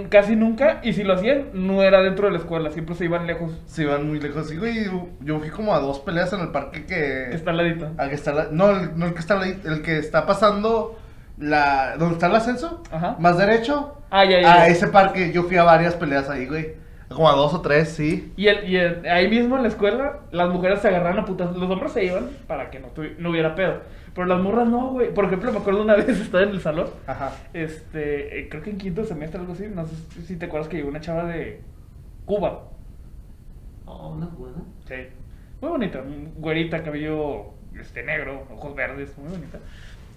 [0.08, 0.80] casi nunca.
[0.82, 3.52] Y si lo hacían, no era dentro de la escuela, siempre se iban lejos.
[3.66, 4.48] Se iban muy lejos.
[4.48, 4.84] Sí, güey,
[5.20, 7.26] yo- fui como a dos peleas en el parque que...
[7.30, 7.90] Que está al ladito.
[7.96, 10.98] al que está la- no, el, no el que está ahí, el que está pasando
[11.38, 11.96] la...
[11.98, 12.82] ¿Dónde está el ascenso?
[12.90, 13.16] Ajá.
[13.18, 13.96] Más derecho.
[14.10, 14.52] Ah, ya, ya.
[14.62, 16.74] A ese parque yo fui a varias peleas ahí, güey.
[17.14, 18.32] Como a dos o tres, sí.
[18.36, 21.54] Y, el, y el- ahí mismo en la escuela, las mujeres se agarraron a putas.
[21.56, 23.80] Los hombres se iban para que no, tuvi- no hubiera pedo.
[24.14, 25.12] Pero las morras no, güey.
[25.12, 26.88] Por ejemplo, me acuerdo una vez estaba en el salón.
[27.06, 27.32] Ajá.
[27.52, 29.66] Este, eh, creo que en quinto semestre, algo así.
[29.74, 31.60] No sé si te acuerdas que llegó una chava de
[32.26, 32.64] Cuba.
[33.86, 34.58] Oh, una jugada.
[34.86, 34.94] Sí.
[35.60, 36.00] Muy bonita.
[36.36, 37.46] Güerita, cabello
[37.78, 39.16] este, negro, ojos verdes.
[39.18, 39.58] Muy bonita.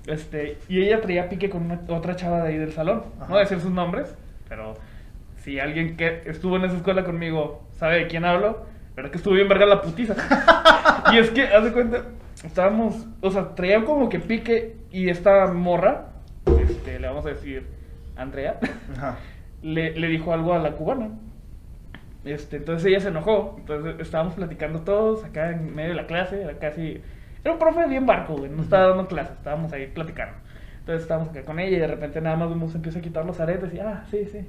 [0.06, 3.04] Este, y ella traía pique con una- otra chava de ahí del salón.
[3.20, 4.16] No voy a decir sus nombres,
[4.48, 4.76] pero
[5.44, 9.34] si alguien que estuvo en esa escuela conmigo sabe de quién hablo, verdad que estuvo
[9.34, 10.16] bien verga la putiza.
[11.14, 12.06] y es que, haz de cuenta,
[12.44, 16.08] estábamos, o sea, traían como que pique y esta morra,
[16.62, 17.68] este, le vamos a decir
[18.16, 18.60] Andrea,
[18.96, 19.18] Ajá.
[19.62, 21.10] le, le dijo algo a la cubana.
[22.24, 23.56] Este, entonces ella se enojó.
[23.60, 26.42] Entonces estábamos platicando todos acá en medio de la clase.
[26.42, 27.02] Era casi.
[27.44, 28.50] Era un profe bien barco, güey.
[28.50, 30.38] No estaba dando clase, estábamos ahí platicando.
[30.80, 33.40] Entonces estábamos acá con ella y de repente nada más vemos empieza a quitar los
[33.40, 34.48] aretes y ah, sí, sí.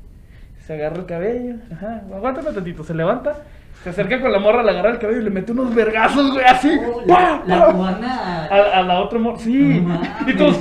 [0.67, 3.35] Se agarra el cabello, ajá, aguántame tantito, se levanta,
[3.83, 6.45] se acerca con la morra, le agarra el cabello y le mete unos vergazos, güey,
[6.45, 6.71] así.
[6.87, 7.43] Oh, ¡pah!
[7.47, 8.47] la, cubana.
[8.51, 9.81] A, a la otra morra, sí.
[9.81, 10.01] No.
[10.27, 10.59] Y todos,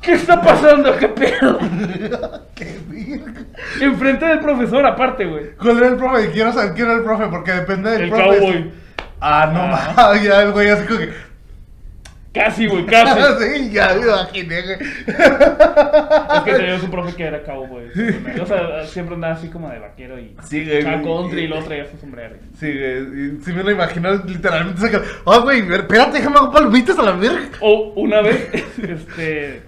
[0.00, 0.96] ¿qué está pasando?
[0.96, 1.58] ¿Qué pedo?
[2.56, 3.32] Qué virga.
[3.80, 5.50] Enfrente del profesor, aparte, güey.
[5.56, 6.30] ¿Cuál era el profe?
[6.32, 8.38] Quiero saber quién era el profe, porque depende del El profe.
[8.40, 8.72] cowboy.
[9.20, 9.92] Ah, no Ah.
[9.96, 11.10] mames, ya el güey así como que.
[12.32, 13.20] Casi, güey, casi.
[13.56, 14.78] sí, ya me imaginé, güey.
[15.06, 17.86] Es que teníamos un profe que era cowboy.
[18.40, 20.78] O sea, siempre andaba así como de vaquero y Sí, güey.
[20.78, 22.36] echaba country y luego traía su sombrero.
[22.58, 24.80] Sí, güey, sí me lo imagino literalmente.
[24.80, 27.48] saca- Oh, güey, espérate, déjame hago palomitas a la verga.
[27.60, 28.48] O una vez,
[28.82, 29.62] este.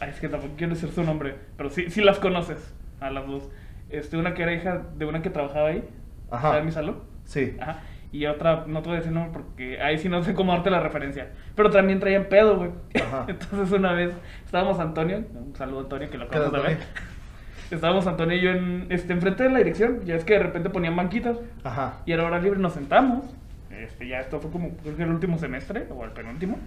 [0.00, 2.56] Ay, es que tampoco quiero decir su nombre, pero sí, sí las conoces,
[3.00, 3.48] a las dos.
[3.90, 5.84] Este, una que era hija de una que trabajaba ahí,
[6.30, 6.36] Ajá.
[6.48, 7.02] estaba en mi salón.
[7.24, 7.56] Sí.
[7.60, 7.80] Ajá.
[8.12, 10.70] Y otra, no te voy a decir nombre porque ahí sí no sé cómo darte
[10.70, 11.28] la referencia.
[11.54, 12.70] Pero también traían pedo, güey.
[13.28, 16.78] Entonces una vez estábamos Antonio, un saludo a Antonio que lo acabamos de ver.
[17.70, 20.04] Estábamos Antonio y yo en, este, enfrente de la dirección.
[20.04, 21.38] Ya es que de repente ponían banquitas.
[21.62, 22.02] Ajá.
[22.04, 23.24] Y era hora libre, nos sentamos.
[23.70, 26.58] Este, ya esto fue como, creo que el último semestre, o el penúltimo.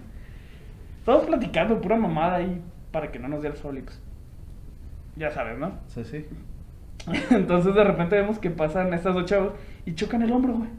[1.00, 4.00] Estábamos platicando, pura mamada ahí, para que no nos diera el sol pues,
[5.14, 5.78] Ya sabes, ¿no?
[5.88, 6.26] Sí, sí.
[7.30, 9.52] Entonces de repente vemos que pasan estas dos chavos
[9.84, 10.70] y chocan el hombro, güey.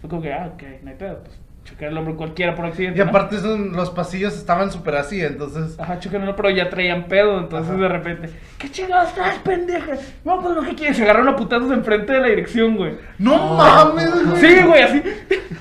[0.00, 3.00] Fue como que, ah, ok, no hay pedo, pues chocar el hombro cualquiera por accidente.
[3.00, 3.10] Y ¿no?
[3.10, 5.76] aparte son- los pasillos estaban súper así, entonces...
[5.80, 7.80] Ajá, chocan el hombro, pero ya traían pedo, entonces Ajá.
[7.82, 9.94] de repente, ¿qué chingados traes, pendeja?
[10.24, 12.94] No, pues lo que quieres, se agarraron a putazos enfrente de la dirección, güey.
[13.18, 13.56] ¡No Oh.
[13.56, 14.40] mames, güey!
[14.40, 15.02] Sí, güey, así.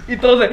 [0.08, 0.50] Y todos de,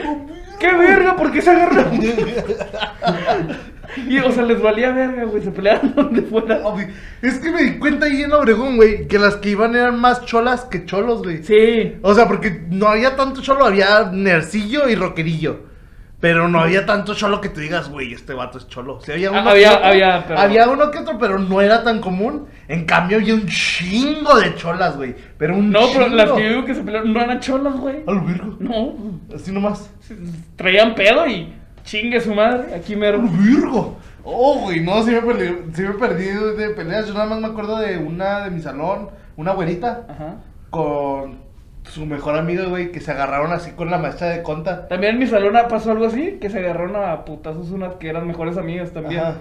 [0.59, 1.17] ¿qué verga?
[1.17, 2.01] ¿Por qué se agarraron?
[4.09, 5.43] Y, o sea, les valía verga, güey.
[5.43, 6.61] Se peleaban donde fuera.
[6.65, 6.89] Obvio.
[7.21, 10.25] Es que me di cuenta ahí en Obregón, güey, que las que iban eran más
[10.25, 11.43] cholas que cholos, güey.
[11.43, 11.97] Sí.
[12.03, 15.71] O sea, porque no había tanto cholo, había nercillo y rockerillo.
[16.21, 19.01] Pero no había tanto cholo que tú digas, güey, este vato es cholo.
[19.05, 21.61] Sí, había, Ah, uno había- que otro, había, pero- había uno que otro, pero no
[21.61, 22.47] era tan común.
[22.69, 25.17] En cambio, había un chingo de cholas, güey.
[25.37, 28.05] Pero un No, pero las que yo digo que se pelearon no eran cholas, güey.
[28.07, 28.57] A lo virgo.
[28.61, 28.95] No.
[29.35, 29.91] Así nomás.
[30.55, 31.53] Traían pedo y
[31.85, 32.75] chingue su madre.
[32.75, 33.19] Aquí ¡A mero.
[33.19, 33.97] lo virgo!
[34.25, 37.07] Oh, güey, no, sí me perdí, sí me perdí de peleas.
[37.09, 40.37] Yo nada más me acuerdo de una de mi salón, una güerita, Ajá.
[40.71, 41.41] con
[41.85, 44.87] su mejor amiga, güey, que se agarraron así con la maestra de conta.
[44.87, 48.27] También en mi salón pasó algo así, que se agarraron a putazos unas que eran
[48.27, 49.21] mejores amigas también.
[49.21, 49.35] Ajá.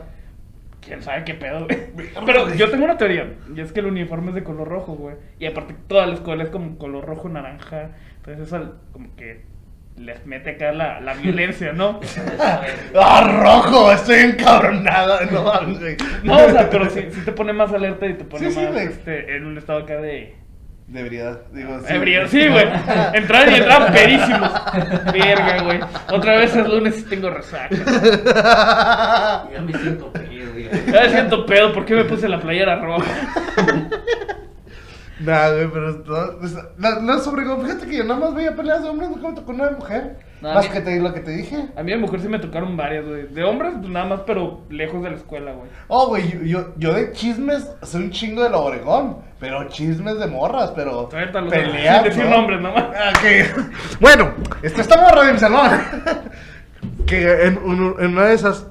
[0.81, 1.79] ¿Quién sabe qué pedo, güey?
[2.25, 5.15] Pero yo tengo una teoría, y es que el uniforme es de color rojo, güey.
[5.37, 7.91] Y aparte toda la escuela es como color rojo naranja.
[8.17, 9.45] Entonces eso como que
[9.97, 11.99] les mete acá la, la violencia, ¿no?
[12.95, 13.91] ¡Ah, rojo!
[13.91, 15.21] Estoy encabronada.
[15.25, 15.43] No.
[16.23, 18.65] No, o sea, pero sí, sí te pone más alerta y te pone Sí, sí,
[18.65, 20.35] más este, en un estado acá de...
[20.87, 22.65] De ebriedad, digo, Ebrio, sí, güey.
[23.13, 24.51] Entrar y entrar pedísimos.
[25.13, 25.79] Verga, güey.
[26.11, 27.69] Otra vez es lunes y tengo resaca.
[29.53, 30.69] Ya me siento pedo, güey.
[30.91, 33.05] Ya me siento pedo, ¿por qué me puse la playera roja?
[35.23, 38.81] Nah, güey, pero no, pues, la, la sobre, fíjate que yo nada más veía peleas
[38.81, 40.17] de hombres, nunca me tocó una de mujer.
[40.41, 41.67] No, más mí- que te, lo que te dije.
[41.75, 43.27] A mí de mujer sí me tocaron varias, güey.
[43.27, 45.69] De hombres, pues nada más, pero lejos de la escuela, güey.
[45.87, 50.17] Oh, güey, yo, yo, yo de chismes soy un chingo de la Obregón, pero chismes
[50.17, 52.37] de morras, pero peleas, decir ¿no?
[52.37, 52.85] nombres, nomás.
[52.95, 53.69] Ah, ok.
[53.99, 54.31] Bueno,
[54.63, 55.69] esta esta morra de mi salón,
[57.05, 57.57] que en
[58.17, 58.65] una de esas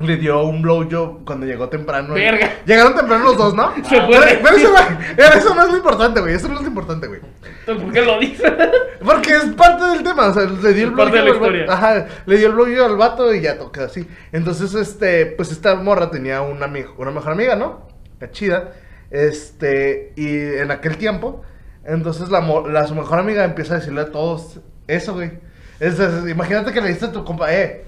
[0.00, 2.14] le dio un blowjob cuando llegó temprano.
[2.14, 2.50] Verga.
[2.64, 3.74] Llegaron temprano los dos, ¿no?
[3.88, 4.08] Se fue.
[4.20, 7.06] Pero, pero eso, no- eso no es lo importante, güey, eso no es lo importante,
[7.08, 7.20] güey.
[7.60, 8.52] Entonces, ¿por qué lo dices?
[9.04, 12.46] Porque es parte del tema, o sea, le dio el blowjob al Ajá, le dio
[12.48, 14.06] el blowjob al vato y ya toca así.
[14.32, 17.88] Entonces, este, pues esta morra tenía una, una mejor amiga, ¿no?
[18.20, 18.72] La chida.
[19.10, 21.42] Este, y en aquel tiempo,
[21.84, 25.32] entonces la, la su mejor amiga empieza a decirle a todos eso, güey.
[25.80, 27.84] Es- es- imagínate que le diste a tu compa, eh,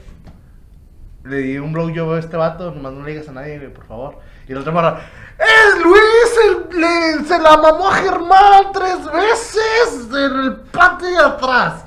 [1.25, 4.19] le di un blowjob a este vato, nomás no le digas a nadie, por favor.
[4.49, 5.01] Y la otra morra,
[5.39, 6.71] ¡Eh, Luis!
[6.73, 11.85] el- le- se la mamó a Germán tres veces en el patio de atrás.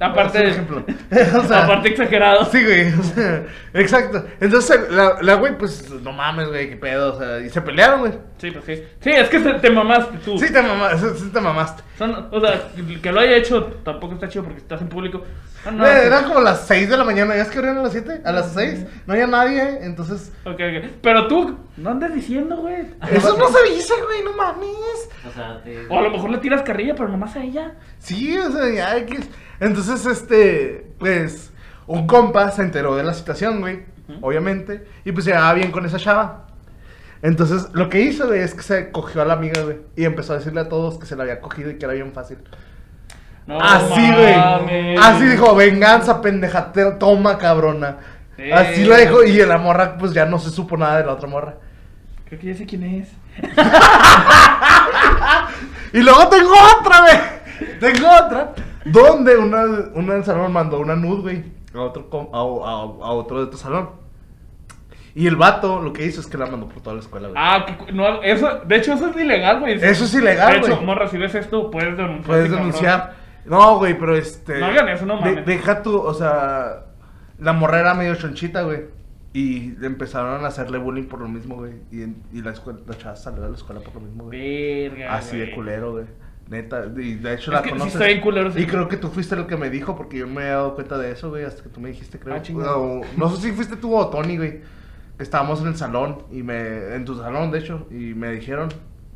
[0.00, 0.84] Aparte de- ejemplo.
[1.38, 2.44] o sea, Aparte exagerado.
[2.46, 3.44] Sí, güey, o sea,
[3.74, 4.24] exacto.
[4.40, 8.00] Entonces, la, la güey, pues, no mames, güey, qué pedo, o sea, y se pelearon,
[8.00, 8.12] güey.
[8.38, 8.82] Sí, pues sí.
[9.00, 10.38] Sí, es que te, te mamaste tú.
[10.38, 11.82] Sí te mamaste, sí te mamaste.
[11.98, 12.62] Son, o sea,
[13.02, 15.22] que lo haya hecho tampoco está chido porque estás en público.
[15.66, 16.06] Ah, no, Eh, sí.
[16.06, 18.22] Eran como las 6 de la mañana, ¿ya es que abrieron a las 7?
[18.24, 20.32] A las 6, no había nadie, entonces...
[20.46, 20.90] Ok, ok.
[21.02, 22.86] Pero tú, no andes diciendo, güey.
[23.12, 25.10] Eso no se dice, güey, no mames.
[25.28, 25.86] O sea, te...
[25.90, 27.74] O a lo mejor le tiras carrilla, pero nomás a ella.
[27.98, 29.18] Sí, o sea, ya hay que...
[29.60, 31.52] Entonces, este, pues,
[31.86, 33.84] un compa se enteró de la situación, güey,
[34.22, 36.46] obviamente, y pues se llevaba bien con esa chava.
[37.22, 40.32] Entonces, lo que hizo, güey, es que se cogió a la amiga, güey, y empezó
[40.32, 42.38] a decirle a todos que se la había cogido y que era bien fácil.
[43.46, 44.96] No Así, güey.
[44.96, 47.98] Así dijo, venganza, pendeja, toma, cabrona.
[48.36, 48.50] Sí.
[48.50, 51.28] Así la dijo, y la morra, pues ya no se supo nada de la otra
[51.28, 51.56] morra.
[52.26, 53.08] Creo que ya sé quién es.
[55.92, 57.18] Y luego tengo otra, güey.
[57.80, 58.52] Tengo otra.
[58.84, 59.64] Donde una,
[59.94, 61.44] una del salón mandó una nude, güey.
[61.74, 63.90] A otro, a, a- a otro de otro salón.
[65.14, 67.40] Y el vato lo que hizo es que la mandó por toda la escuela, güey.
[67.42, 69.74] Ah, que no, eso, de hecho, eso es ilegal, güey.
[69.74, 70.86] Eso es ilegal, De hecho, güey.
[70.86, 72.26] morra, si ves esto, puedes denunciar.
[72.26, 73.14] Puedes denunciar.
[73.44, 74.58] No, güey, pero este.
[74.60, 75.46] No hagan eso, no de- mames.
[75.46, 76.84] deja tu, o sea.
[77.38, 78.82] La morra era medio chonchita, güey.
[79.32, 81.72] Y empezaron a hacerle bullying por lo mismo, güey.
[81.90, 84.88] Y, la, escuela, la chava salió de la escuela por lo mismo, güey.
[84.90, 85.14] Verga.
[85.14, 86.04] Así de culero, güey.
[86.50, 87.94] Neta, y de hecho Es la que sí conoces.
[87.94, 88.60] está bien culero, sí.
[88.60, 90.98] Y creo que tú fuiste el que me dijo, porque yo me he dado cuenta
[90.98, 92.34] de eso, güey, hasta que tú me dijiste, creo.
[92.34, 92.76] Ah, chingada.
[92.76, 94.60] O- no sé si fuiste tú o Tony, güey.
[95.18, 96.94] Estábamos en el salón, y me.
[96.94, 98.68] En tu salón, de hecho, y me dijeron.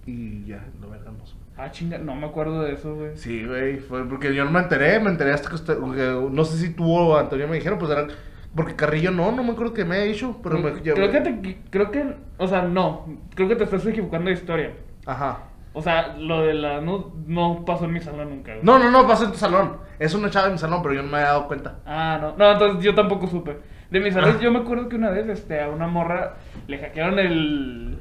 [0.07, 1.35] Y ya, lo vergamos.
[1.57, 3.17] Ah, chinga, no me acuerdo de eso, güey.
[3.17, 6.59] Sí, güey, fue porque yo no me enteré, me enteré hasta que usted, no sé
[6.59, 8.07] si tú o Antonio me dijeron, pues era,
[8.55, 11.21] porque Carrillo no, no me acuerdo que me ha dicho, pero me creo, creo que
[11.21, 14.73] te, creo que, o sea, no, creo que te estás equivocando de historia.
[15.07, 15.45] Ajá.
[15.77, 18.53] O sea, lo de la no, no pasó en mi salón nunca.
[18.53, 18.65] güey.
[18.65, 21.03] No, no, no, pasó en tu salón, es una chava en mi salón, pero yo
[21.03, 21.81] no me he dado cuenta.
[21.85, 23.59] Ah, no, no, entonces yo tampoco supe.
[23.91, 24.41] De mi salón Ah.
[24.41, 26.35] yo me acuerdo que una vez, este, a una morra
[26.69, 27.99] le hackearon el,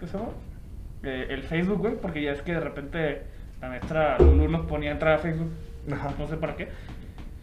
[0.00, 0.30] ¿qué se llama?
[1.04, 3.22] Eh, el Facebook, güey, porque ya es que de repente
[3.60, 5.50] la maestra Lulu nos ponía a entrar a Facebook,
[5.92, 6.10] Ajá.
[6.18, 6.66] no sé para qué.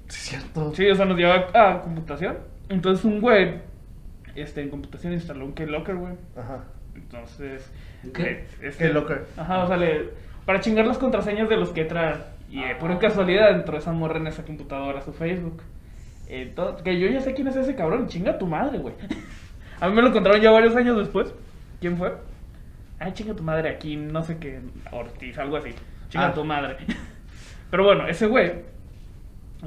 [0.08, 0.74] Sí, es cierto.
[0.76, 2.38] Sí, o sea, nos llevaba a computación.
[2.70, 3.56] Entonces un güey,
[4.36, 6.14] este, en computación instaló un Keylogger, güey.
[6.38, 6.66] Ajá.
[6.96, 7.72] Entonces,
[8.14, 8.46] ¿Qué?
[8.62, 9.26] este- Keylogger.
[9.38, 10.10] Ajá, o sea, le-
[10.46, 12.24] para chingar las contraseñas de los que entran.
[12.50, 15.62] Y eh, por casualidad entró esa morra en esa computadora, su Facebook.
[16.28, 18.94] Entonces, que yo ya sé quién es ese cabrón, chinga tu madre, güey.
[19.80, 21.34] A mí me lo contaron ya varios años después.
[21.80, 22.14] ¿Quién fue?
[23.00, 24.60] Ay, chinga tu madre aquí, no sé qué,
[24.92, 25.70] Ortiz, algo así.
[26.10, 26.34] Chinga Ah.
[26.34, 26.78] tu madre.
[27.72, 28.52] Pero bueno, ese güey,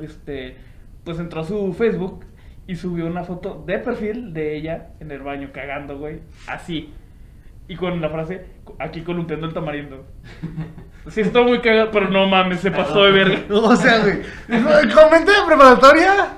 [0.01, 0.57] este,
[1.05, 2.25] pues entró a su Facebook
[2.67, 6.21] y subió una foto de perfil de ella en el baño cagando, güey.
[6.47, 6.93] Así.
[7.67, 8.45] Y con la frase,
[8.79, 10.05] aquí columpiando el tamarindo.
[11.07, 13.39] Sí, estoy muy cagado, pero no mames, se pasó de verga.
[13.51, 14.21] O sea, güey.
[14.49, 16.29] ¿Comenta de preparatoria?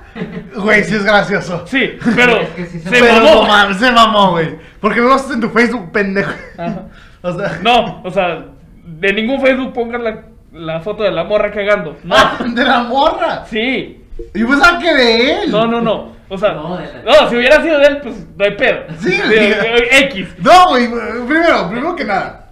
[0.57, 1.65] Güey, sí es gracioso.
[1.65, 3.33] Sí, pero Es que sí se se Pero mamó.
[3.43, 4.57] no mames, se mamó, güey.
[4.81, 6.33] Porque no lo haces en tu Facebook, pendejo.
[6.57, 6.83] Ajá.
[7.21, 7.59] O sea.
[7.63, 8.45] No, o sea,
[8.85, 11.97] de ningún Facebook pongan la, la foto de la morra cagando.
[12.03, 12.13] No.
[12.13, 13.45] Ah, de la morra.
[13.45, 14.03] Sí.
[14.33, 15.51] Yo pensaba que de él.
[15.51, 16.15] No, no, no.
[16.29, 18.79] O sea, No, no, de la- si hubiera sido de él, pues no hay pedo.
[18.99, 19.29] Sí, De- sí.
[19.29, 20.27] de- X.
[20.39, 20.87] No, güey.
[21.27, 22.49] Primero, primero que nada.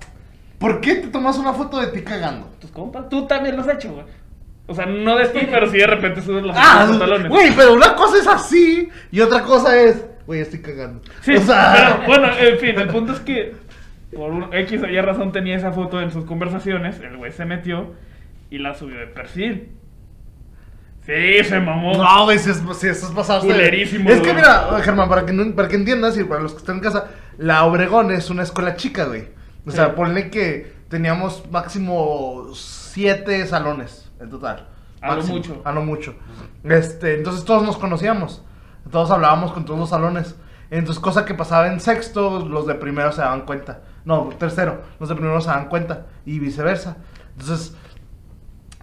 [0.59, 2.47] ¿Por qué te tomas una foto de ti cagando?
[2.59, 4.05] Tus compas, tú también lo has hecho, güey.
[4.67, 7.29] O sea, no de ti, pero sí de repente subes las Ah, los pantalones.
[7.29, 11.01] güey, pero una cosa es así y otra cosa es, güey, estoy cagando.
[11.21, 13.53] Sí, o sea, pero bueno, en fin, el punto es que
[14.15, 17.45] por un X o Y razón tenía esa foto en sus conversaciones, el güey se
[17.45, 17.93] metió
[18.49, 19.69] y la subió de perfil.
[21.05, 21.93] Sí, se mamó.
[21.97, 23.03] No, güey, si es, si es.
[23.41, 24.35] Culerísimo, Es que güey.
[24.35, 27.05] mira, Germán, para que, no- para que entiendas y para los que están en casa,
[27.37, 29.27] la Obregón es una escuela chica, güey.
[29.67, 29.91] O sea, Sí.
[29.95, 34.67] ponle que teníamos máximo siete salones en total.
[35.01, 35.61] A lo Máximo, mucho.
[35.63, 36.15] A lo mucho.
[36.63, 38.43] Este, entonces todos nos conocíamos.
[38.91, 40.35] Todos hablábamos con todos los salones.
[40.71, 43.81] Entonces, cosa que pasaba en sexto, los de primero se daban cuenta.
[44.03, 46.07] No, tercero, los de primero se daban cuenta.
[46.25, 46.97] Y viceversa.
[47.37, 47.75] Entonces,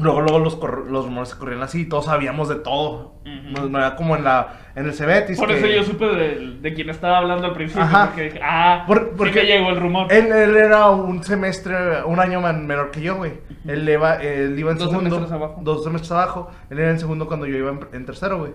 [0.03, 0.59] luego, luego los,
[0.90, 3.14] los rumores se corrían así y todos sabíamos de todo.
[3.22, 3.50] Ujú.
[3.53, 5.38] no, no era como en la en el Cebetis.
[5.38, 7.82] Por que- eso yo supe de, de quién estaba hablando al principio.
[7.84, 8.07] Ajá.
[8.07, 10.12] Porque dije, ah, Por- porque llegó el rumor.
[10.12, 13.32] Él, él era un semestre, un año menor que yo, güey.
[13.66, 15.11] Él iba, él iba en Dos segundo.
[15.14, 15.61] semestres abajo.
[15.62, 16.50] Dos semestres abajo.
[16.70, 18.53] Él era en segundo cuando yo iba en, en tercero, güey.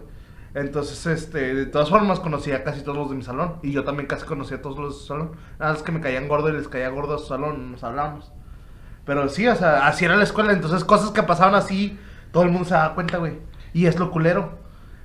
[0.56, 3.58] Entonces, este, de todas formas, conocía casi todos los de mi salón.
[3.62, 5.32] Y yo también casi conocía a todos los de su salón.
[5.60, 8.32] Nada más que me caían gordo y les caía gordo a su salón, nos hablábamos.
[9.08, 10.54] Pero sí, o sea, así era la escuela.
[10.54, 11.98] Entonces, cosas que pasaban así,
[12.32, 13.40] todo el mundo se daba cuenta, güey.
[13.74, 14.60] Y es lo culero.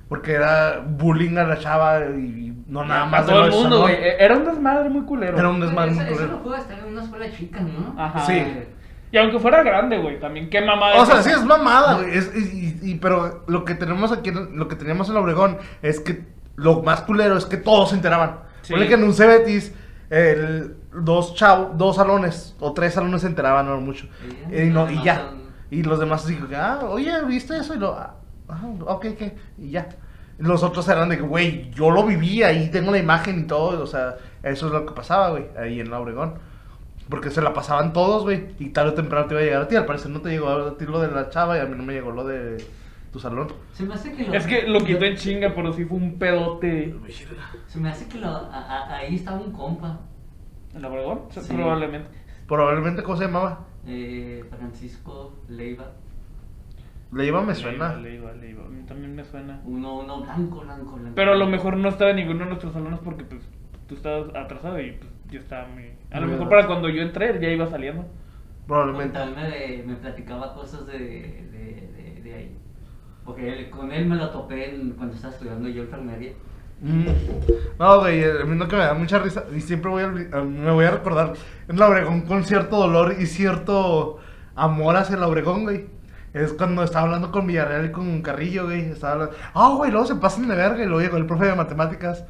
[0.09, 3.95] Porque era bullying a la chava y no nada más todo lo el mundo, güey.
[3.95, 5.39] E- Era un desmadre muy culero.
[5.39, 6.31] Era un desmadre Eso, muy eso culero.
[6.37, 7.95] no puede estar en una escuela chica, ¿no?
[7.99, 8.19] Ajá.
[8.19, 8.43] Sí.
[9.11, 11.01] Y aunque fuera grande, güey, también qué mamada.
[11.01, 12.15] O sea, sí es mamada, güey.
[12.17, 15.57] es- y, y- y- pero lo que tenemos aquí, en- lo que teníamos en Obregón
[15.81, 16.25] es que
[16.55, 18.41] lo más culero es que todos se enteraban.
[18.61, 18.73] Sí.
[18.73, 19.73] Ponle que en un Cebetis,
[20.09, 24.07] el, dos chavos, dos salones o tres salones se enteraban, no mucho.
[24.49, 25.15] Y ya, Y, no, los y demás ya.
[25.17, 27.73] son- Y los demás así, ah, oye, ¿viste eso?
[27.73, 28.15] Y lo, ah,
[28.49, 29.35] ah, ok, ¿qué?
[29.57, 29.87] Y ya.
[30.37, 33.81] Los otros eran de que, güey, yo lo viví, ahí tengo la imagen y todo.
[33.81, 36.35] O sea, eso es lo que pasaba, güey, ahí en la Obregón.
[37.09, 38.47] Porque se la pasaban todos, güey.
[38.59, 39.75] Y tarde o temprano te iba a llegar a ti.
[39.75, 41.83] Al parecer no te llegó a ti lo de la chava y a mí no
[41.83, 42.65] me llegó lo de
[43.11, 43.47] tu salón.
[43.73, 44.33] Se me hace que lo.
[44.33, 46.95] Es que lo quitó en chinga, pero sí fue un pedote.
[47.67, 49.99] Se me hace que lo, a- a- ahí estaba un compa.
[50.75, 51.21] ¿En Obregón?
[51.29, 51.53] Sí.
[51.53, 52.09] Probablemente.
[52.47, 53.65] Probablemente, ¿cómo se llamaba?
[53.85, 55.85] Eh, Francisco Leiva.
[57.11, 57.91] Le iba me suena.
[57.91, 58.65] iba, le iba, le iba.
[58.65, 59.61] A mí también me suena.
[59.65, 61.11] Uno, uno blanco, blanco, blanco.
[61.15, 63.41] Pero a lo mejor no estaba en ninguno de nuestros salones porque pues
[63.87, 65.91] tú estabas atrasado y pues yo estaba muy...
[66.11, 68.05] A lo Muy mejor para cuando yo entré ya iba saliendo.
[68.65, 69.13] Probablemente.
[69.13, 72.57] Tal me, me platicaba cosas de, de, de, de ahí.
[73.25, 76.31] Porque él- con él me lo topé en- cuando estaba estudiando yo enfermería.
[76.83, 77.05] Mm.
[77.79, 80.83] No, güey, a mí que me da mucha risa y siempre voy a, me voy
[80.83, 81.33] a recordar
[81.69, 84.19] en la Obregón con cierto dolor y cierto
[84.53, 85.87] amor hacia la Obregón, güey.
[86.33, 88.81] Es cuando estaba hablando con Villarreal y con Carrillo, güey.
[88.91, 91.55] Estaba hablando, ah, güey, luego se pasan de verga y luego llegó el profe de
[91.55, 92.25] matemáticas.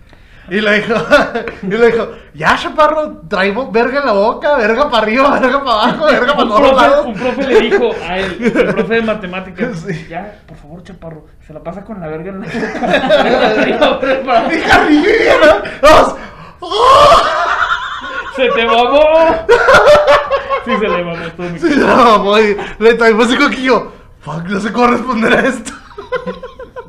[0.49, 0.93] Y le dijo,
[1.63, 5.81] y le dijo, ya, chaparro, traigo verga en la boca, verga para arriba, verga para
[5.83, 7.05] abajo, verga para todos lados.
[7.05, 10.05] un profe le dijo a él, el profe de matemáticas, Sí.
[10.09, 14.13] ya, por favor, chaparro, se la pasa con la verga en la boca.
[14.89, 16.15] Y y Villarreal, todos,
[16.59, 17.21] ¡oh!
[18.35, 19.45] Se te mamó.
[20.65, 21.79] Sí, se le mamó todo mi Sí,
[22.23, 22.57] güey.
[22.79, 23.91] Le traigo así como que yo,
[24.21, 25.71] fuck, no sé cómo responder a esto.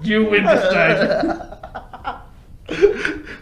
[0.01, 1.55] You win this time.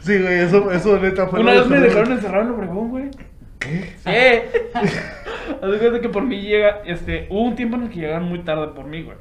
[0.00, 3.10] Sí, güey, eso, eso neta fue Una vez me dejaron encerrado en Obregón, güey.
[3.58, 3.94] ¿Qué?
[3.98, 4.78] Sí.
[5.62, 8.24] Haz de cuenta que por mí llega, este, hubo un tiempo en el que llegaban
[8.24, 9.16] muy tarde por mí, güey.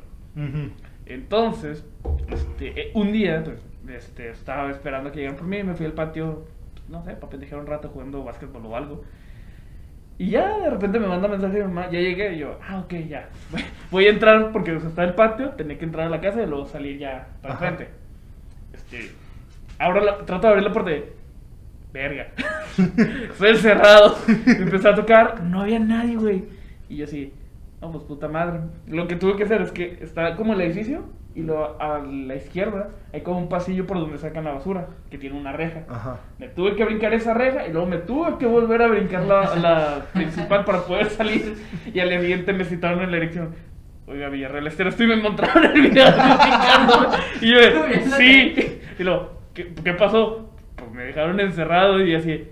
[1.05, 1.85] Entonces,
[2.29, 3.59] este, eh, un día, pues,
[3.95, 6.45] este, estaba esperando que llegaran por mí y me fui al patio,
[6.89, 9.03] no sé, para pendejear un rato jugando básquetbol o algo.
[10.17, 12.93] Y ya de repente me manda mensaje mi mamá, ya llegué, y yo, ah, ok,
[13.09, 13.29] ya.
[13.91, 16.41] Voy a entrar porque o sea, está el patio, tenía que entrar a la casa
[16.43, 17.89] y luego salir ya para enfrente.
[18.73, 19.11] Este,
[19.81, 21.03] abro la, trato de abrir la puerta y,
[21.91, 22.27] verga.
[22.77, 24.15] Estoy encerrado.
[24.27, 26.43] Empecé a tocar, no había nadie, güey.
[26.87, 27.33] Y yo así,
[27.81, 28.59] no, pues puta madre.
[28.87, 32.35] Lo que tuve que hacer es que está como el edificio, Y luego a la
[32.35, 35.83] izquierda hay como un pasillo por donde sacan la basura, que tiene una reja.
[35.89, 36.19] Ajá.
[36.37, 39.55] Me tuve que brincar esa reja y luego me tuve que volver a brincar la,
[39.55, 41.55] la principal para poder salir.
[41.93, 43.55] Y al siguiente me citaron en la dirección.
[44.07, 47.09] Oiga, Villarreal Estero, estoy me encontraron en el video de brincando.
[47.39, 48.79] Y yo, de, sí.
[48.99, 50.49] Y luego, ¿qué, ¿qué pasó?
[50.75, 52.47] Pues me dejaron encerrado y así.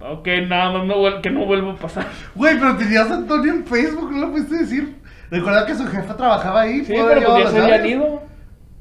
[0.00, 2.06] Ok, nada más no que no vuelvo a pasar.
[2.34, 4.96] Güey, pero tenías a Antonio en Facebook, no lo pudiste decir.
[5.30, 6.84] Recuerda que su jefa trabajaba ahí.
[6.84, 8.22] Sí, pero pues ya se habían ido.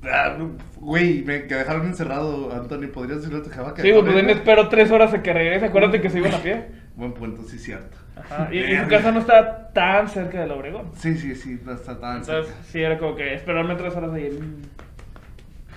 [0.03, 0.36] Ah,
[0.78, 2.91] Güey, me que dejaron encerrado, Antonio.
[2.91, 5.68] ¿Podrías decirle a tu jefa que Sí, pues me espero tres horas a que regrese.
[5.68, 6.66] Acuérdate que se iban a pie.
[6.97, 7.97] Buen punto, sí, cierto.
[8.18, 8.49] Ajá.
[8.51, 10.91] Y, y su casa no está tan cerca del Obregón.
[10.95, 12.64] Sí, sí, sí, no está tan Entonces, cerca.
[12.66, 14.30] sí, era como que esperarme tres horas ahí.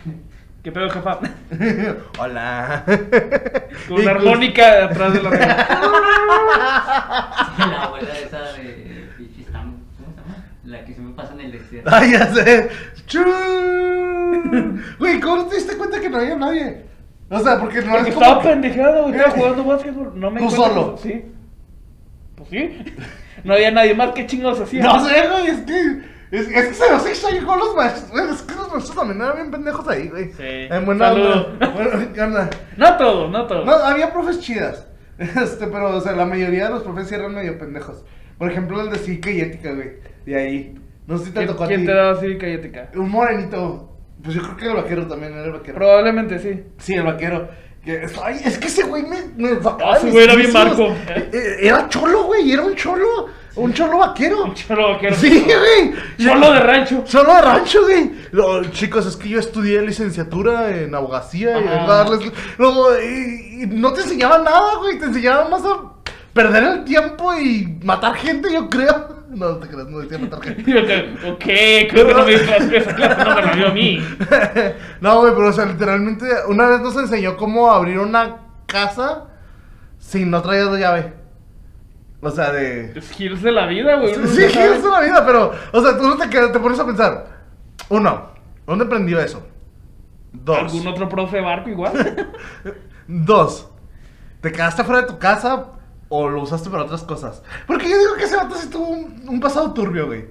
[0.67, 1.21] ¿Qué pedo, jefa?
[2.19, 2.83] Hola.
[3.87, 5.57] Con una armónica atrás de la reja.
[7.71, 10.45] La abuela esa de Pichistán, ¿cómo se llama?
[10.65, 11.89] La que se me pasa en el desierto.
[11.95, 12.69] Ay, ya sé.
[13.07, 14.83] Chun.
[14.99, 16.83] Güey, ¿cómo te diste cuenta que no había nadie?
[17.31, 19.15] O sea, porque no Porque es estaba que- pendejado, güey.
[19.15, 20.13] Estaba jugando básquetbol.
[20.19, 20.99] No me ¿Tú encuentro- solo?
[21.01, 21.27] Sí.
[22.35, 22.85] Pues sí.
[23.45, 24.11] No había nadie más.
[24.11, 24.83] ¿Qué chingados hacía?
[24.83, 26.16] No sé, güey, es que.
[26.31, 28.11] Es, es que se nos extrañó con los maestros.
[28.31, 30.33] Es que los maestros también eran bien pendejos ahí, güey.
[30.33, 30.43] Sí.
[30.43, 31.47] En buena Saludo.
[31.47, 31.69] onda.
[31.71, 32.51] Bueno, ¿qué onda?
[32.77, 33.65] No todos, no todos.
[33.67, 34.87] No, había profes chidas.
[35.19, 38.05] Este, pero, o sea, la mayoría de los profes eran medio pendejos.
[38.39, 39.93] Por ejemplo, el de cívica y ética, güey.
[40.27, 40.75] De ahí.
[41.07, 41.87] No sé si te ¿Quién, tocó a quién ti.
[41.87, 42.91] te daba cívica y ética?
[42.95, 43.97] Un morenito.
[44.23, 45.77] Pues yo creo que el vaquero también era el vaquero.
[45.77, 46.65] Probablemente sí.
[46.79, 47.49] Sí, el vaquero.
[47.85, 50.83] Que- Ay, es que ese güey me, me sacaba Ah, ese güey era bien marco.
[50.89, 53.29] Eh, eh, Era cholo, güey, era un cholo.
[53.57, 54.45] Un cholo vaquero.
[54.45, 55.17] Un cholo vaquero.
[55.17, 55.95] Sí, güey.
[56.19, 57.05] Cholo de rancho.
[57.07, 58.13] Cholo de rancho, güey.
[58.33, 62.33] No, chicos, es que yo estudié licenciatura en abogacía y a darles.
[62.59, 64.99] No, y, y no te enseñaban nada, güey.
[64.99, 65.97] Te enseñaban más a
[66.35, 69.17] perder el tiempo y matar gente, yo creo.
[69.27, 71.17] No, no te creas, no decía matar gente.
[71.29, 71.45] Ok,
[71.91, 73.99] creo que no me clase, esa clase no me la dio a mí.
[75.01, 78.37] no, güey, pero o sea, literalmente, una vez nos enseñó cómo abrir una
[78.67, 79.25] casa
[79.99, 81.13] sin no traer la llave.
[82.27, 82.91] O sea, de.
[82.99, 84.13] Es giros de la vida, güey.
[84.27, 87.25] Sí, es una vida, pero, o sea, tú no te, pones a pensar.
[87.89, 88.31] Uno,
[88.67, 89.47] ¿dónde aprendió eso?
[90.33, 90.59] Dos.
[90.59, 92.29] ¿Algún otro profe de barco igual?
[93.07, 93.71] Dos,
[94.41, 95.67] ¿te quedaste fuera de tu casa
[96.09, 97.45] o lo usaste para otras cosas?
[97.65, 100.27] Porque yo digo que ese vato sí tuvo un, un pasado turbio, güey.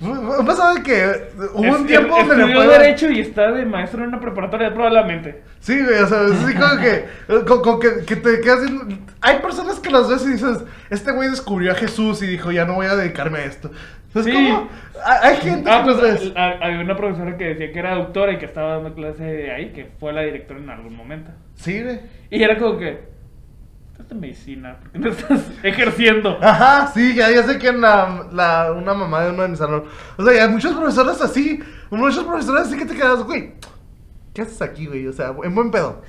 [0.00, 1.12] Fue Un pasado de que
[1.52, 4.72] hubo un Es- tiempo donde le fue- Derecho y está de maestro en una preparatoria,
[4.72, 5.42] probablemente.
[5.60, 7.04] Sí, güey, o sea, es así como que,
[7.46, 11.12] como, como que, que te quedas viendo- Hay personas que las ves y dices, este
[11.12, 13.70] güey descubrió a Jesús y dijo, ya no voy a dedicarme a esto.
[14.14, 14.32] Es Sí.
[14.32, 14.68] como,
[15.04, 16.32] hay hay gente Ah, que los pues, ves.
[16.34, 19.90] había una profesora que decía que era doctora y que estaba dando clase ahí, que
[20.00, 21.30] fue la directora en algún momento.
[21.56, 22.00] Sí, güey.
[22.30, 23.09] Y era como que,
[24.00, 26.38] estás de medicina, ¿por qué no estás ejerciendo?
[26.42, 29.84] Ajá, sí, ya, ya sé que la, la, una mamá de uno de mis salón.
[30.16, 33.52] O sea, hay muchos profesores así, muchos profesores así que te quedas, güey,
[34.34, 35.06] ¿qué haces aquí, güey?
[35.06, 36.02] O sea, en buen pedo.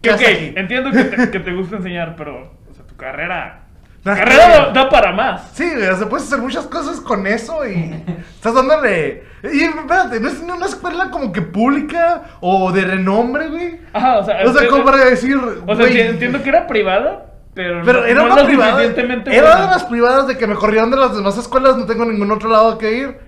[0.00, 3.65] ¿Qué Que, ok, entiendo que te, que te gusta enseñar, pero, o sea, tu carrera...
[4.14, 5.50] Carrera da, para más.
[5.54, 8.02] Sí, o sea, puedes hacer muchas cosas con eso y
[8.34, 9.24] estás dándole...
[9.52, 13.80] Y espérate, no es una escuela como que pública o de renombre, güey.
[13.92, 14.42] Ajá, o sea...
[14.46, 18.06] O sea, como para decir, O sea, güey, entiendo que era privada, pero, Pero no,
[18.06, 18.70] era no una lo privada.
[18.72, 19.60] suficientemente Era buena.
[19.62, 22.48] de las privadas de que me corrieron de las demás escuelas, no tengo ningún otro
[22.48, 23.18] lado que ir.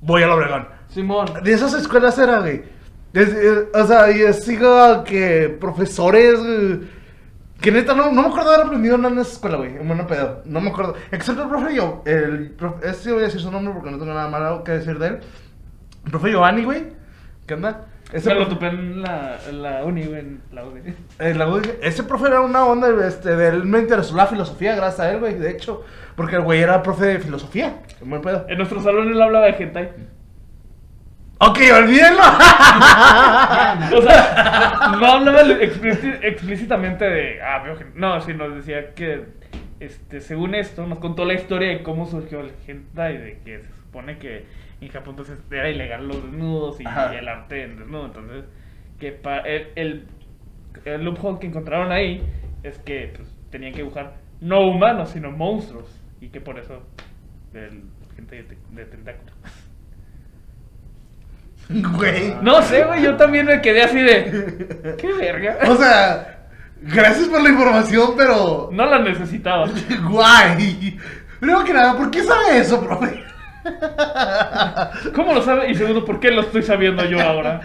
[0.00, 0.68] Voy al Obregón.
[0.88, 1.26] Simón.
[1.42, 2.62] De esas escuelas era, güey.
[3.12, 3.34] Es-
[3.74, 6.38] o sea, y sigo que profesores.
[7.60, 9.76] Que neta, no, no me acuerdo de haber aprendido nada en esa escuela, güey.
[9.76, 10.42] En buena pedo.
[10.44, 10.94] No me acuerdo.
[11.10, 12.02] Excepto el profe yo.
[12.06, 14.98] El profe, este voy a decir su nombre porque no tengo nada malo que decir
[14.98, 15.18] de él.
[16.04, 16.84] El profe Giovanni, güey.
[17.46, 17.86] ¿Qué onda?
[18.18, 20.80] Se lo topé en la, uni, güey, en la uni.
[21.18, 25.12] la ese profe era una onda, este, de él me interesó la filosofía gracias a
[25.12, 25.84] él, güey, de hecho,
[26.16, 28.46] porque el güey era profe de filosofía, en buen pedo.
[28.48, 29.90] En nuestro salón él hablaba de hentai.
[31.42, 32.20] Ok, olvídenlo.
[33.96, 37.76] O sea, no hablaba explíci- explícitamente de, ah, veo.
[37.94, 39.24] No, sino decía que,
[39.80, 43.68] este, según esto, nos contó la historia de cómo surgió el hentai, de que se
[43.74, 44.44] supone que
[44.80, 48.06] en Japón entonces era ilegal los desnudos y el arte en desnudo.
[48.06, 48.44] Entonces,
[48.98, 50.06] que pa- el, el,
[50.84, 52.22] el loophole que encontraron ahí
[52.62, 55.86] es que pues, tenían que dibujar no humanos, sino monstruos.
[56.20, 56.82] Y que por eso
[57.54, 57.84] el
[58.18, 59.34] hentai de, de tentáculos.
[61.70, 62.36] Güey.
[62.42, 64.96] No sé, güey, yo también me quedé así de.
[64.98, 65.58] ¿Qué verga?
[65.68, 66.38] O sea,
[66.82, 68.68] gracias por la información, pero.
[68.72, 69.66] No la necesitaba.
[70.08, 70.98] Guay.
[71.38, 73.24] Primero que nada, ¿por qué sabe eso, profe?
[75.14, 75.70] ¿Cómo lo sabe?
[75.70, 77.60] Y segundo, ¿por qué lo estoy sabiendo yo ahora?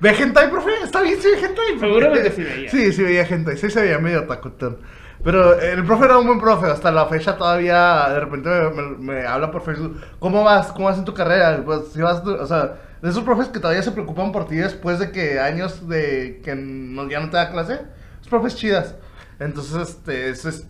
[0.00, 0.70] ¿Ve hentai, profe?
[0.84, 1.78] ¿Está bien si ve hentai?
[1.78, 2.70] Seguramente sí veía.
[2.70, 3.56] Sí, sí veía hentai.
[3.56, 4.78] Sí se veía medio tacotón.
[5.22, 6.66] Pero el profe era un buen profe.
[6.66, 10.00] Hasta la fecha todavía de repente me, me- me habla por Facebook.
[10.18, 10.72] ¿Cómo vas?
[10.72, 11.60] ¿Cómo vas en tu carrera?
[11.64, 12.20] Pues si vas...
[12.24, 15.88] O sea, de esos profes que todavía se preocupan por ti después de que años
[15.88, 17.80] de que no, ya no te da clase.
[18.18, 18.94] Los profes chidas.
[19.38, 20.66] Entonces, este, ese es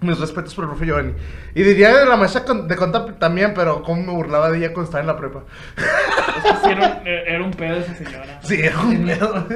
[0.00, 1.12] mis respetos por el profe Giovanni.
[1.54, 4.72] Y diría de la maestra con- de conta también, pero cómo me burlaba de ella
[4.72, 5.44] cuando estaba en la prepa.
[5.76, 8.40] Es que sí era, un, era un pedo esa señora.
[8.42, 9.46] Sí, era un miedo.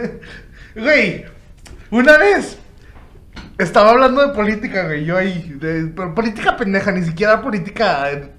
[0.76, 1.24] Güey,
[1.90, 2.58] una vez
[3.56, 5.04] estaba hablando de política, güey.
[5.06, 8.30] Yo ahí, de, pero política pendeja, ni siquiera política, eh,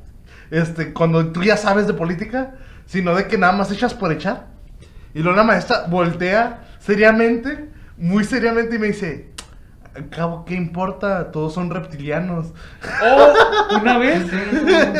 [0.51, 2.55] este, cuando tú ya sabes de política,
[2.85, 4.47] sino de que nada más echas por echar.
[5.13, 9.29] Y luego la maestra voltea seriamente, muy seriamente, y me dice:
[9.95, 11.31] Al cabo, ¿qué importa?
[11.31, 12.47] Todos son reptilianos.
[13.01, 13.33] Oh,
[13.81, 14.23] una vez,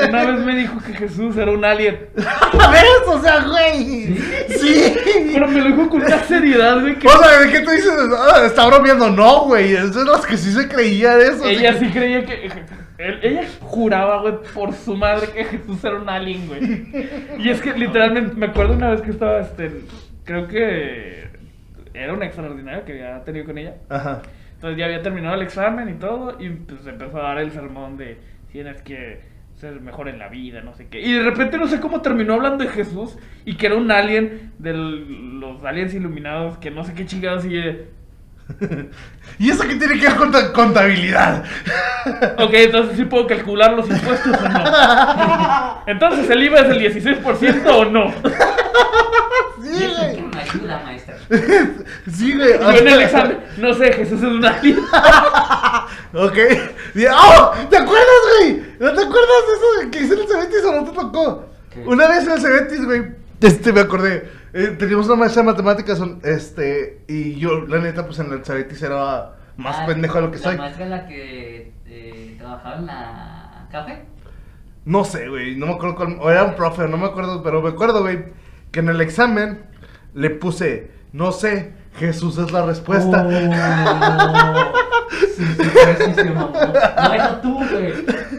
[0.08, 2.08] una vez me dijo que Jesús era un alien.
[2.16, 2.86] ¿Ves?
[3.08, 4.18] O sea, güey.
[4.58, 4.96] Sí.
[5.34, 7.92] Pero me lo dijo con una seriedad, güey, que O sea, ¿de qué tú dices?
[8.18, 9.10] Ah, está bromeando.
[9.10, 9.74] No, güey.
[9.74, 11.44] Es de los que sí se creía eso.
[11.44, 12.50] así ella que- sí creía que.
[12.98, 16.88] Él- ella juraba, güey, por su madre que Jesús era un alien, güey.
[17.40, 19.72] Y es que literalmente, me acuerdo una vez que estaba, este.
[20.24, 21.26] Creo que.
[21.94, 23.76] Era un extraordinario que había tenido con ella.
[23.90, 24.22] Ajá.
[24.54, 27.98] Entonces ya había terminado el examen y todo, y pues empezó a dar el sermón
[27.98, 28.18] de
[28.52, 29.22] tienes que
[29.56, 31.00] ser mejor en la vida, no sé qué.
[31.02, 34.52] Y de repente no sé cómo terminó hablando de Jesús y que era un alien
[34.60, 37.62] de los aliens iluminados, que no sé qué chingados y...
[39.40, 41.44] ¿Y eso qué tiene que ver con ta- contabilidad?
[42.38, 45.84] Ok, entonces sí puedo calcular los impuestos o no.
[45.88, 48.14] Entonces el IVA es el 16% o no.
[49.64, 50.24] Sí, güey.
[50.24, 51.16] una ayuda, maestra.
[52.14, 52.60] Sí, güey.
[52.60, 54.78] Yo en el examen, no sé, Jesús es un alien.
[56.14, 56.38] Ok.
[57.12, 57.52] ¡Oh!
[57.70, 58.62] ¿Te acuerdas, güey?
[58.80, 61.50] ¿No te acuerdas de eso que hice en el Cebetis o no te tocó?
[61.74, 61.80] ¿Qué?
[61.88, 63.04] Una vez en el Cebetis, güey.
[63.42, 64.30] Este, me acordé.
[64.58, 68.82] Eh, teníamos una maestra de matemáticas, este, y yo, la neta, pues en el Cebetis
[68.82, 70.58] era más Ah, pendejo de lo que la soy.
[70.58, 74.06] maestra la que eh, trabajaba en la café.
[74.86, 77.62] No sé, güey, no me acuerdo cuál, o era un profe, no me acuerdo, pero
[77.62, 78.28] me acuerdo, güey,
[78.72, 79.66] que en el examen
[80.14, 83.26] le puse, no sé, Jesús es la respuesta.
[83.28, 84.74] Oh.
[85.36, 86.52] Sí, sí, sí, sí, se mamó.
[86.52, 87.94] No, eso tú, güey.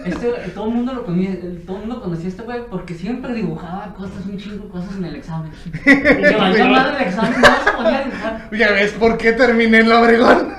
[0.04, 1.30] Este, todo el mundo lo conocía,
[1.66, 5.04] todo el mundo conocía a este güey porque siempre dibujaba cosas, un chingo cosas en
[5.04, 5.52] el examen.
[5.84, 8.50] Y le valía madre el examen, no se ponía a dibujar.
[8.52, 10.54] Ya ves por qué terminé en la Obregón.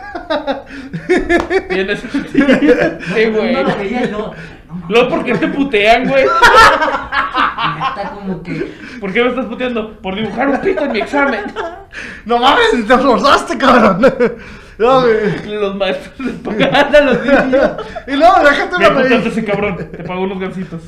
[1.69, 2.47] Tienes sentido.
[2.47, 3.55] Sí, güey.
[3.55, 4.33] Uno lo veía y luego,
[4.89, 6.25] no ¿por qué te putean, güey?
[6.25, 8.73] Neta, como que.
[8.99, 9.99] ¿Por qué me estás puteando?
[10.01, 11.45] Por dibujar un pito en mi examen.
[12.25, 14.13] No mames, te esforzaste, cabrón.
[14.77, 15.03] No.
[15.07, 17.71] Los maestros les pagan a los niños.
[18.05, 20.83] Y luego, déjate Me una apuntaste ese cabrón, te pagó unos gancitos.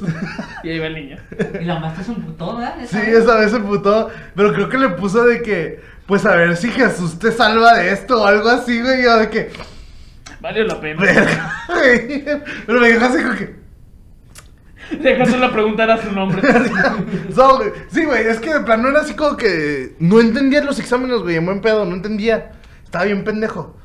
[0.64, 1.18] Y ahí va el niño.
[1.60, 2.76] Y la maestra es un putón, ¿verdad?
[2.86, 6.56] Sí, esa vez se putó, pero creo que le puso de que, pues a ver
[6.56, 9.02] si Jesús te salva de esto o algo así, güey.
[9.02, 9.52] Yo de que,
[10.40, 11.04] Valió la pena.
[12.66, 13.59] Pero me dijo así como que,
[15.02, 16.42] Dejándole preguntar a su nombre.
[17.34, 21.20] So, sí, güey, es que de plano era así como que no entendía los exámenes,
[21.20, 22.52] güey, en buen pedo, no entendía.
[22.84, 23.78] Estaba bien pendejo.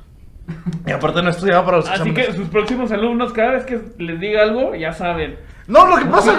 [0.87, 2.27] Y aparte no estudiaba para los Así exámenes.
[2.29, 5.37] que sus próximos alumnos, cada vez que les diga algo, ya saben.
[5.67, 6.35] No, lo que pasa.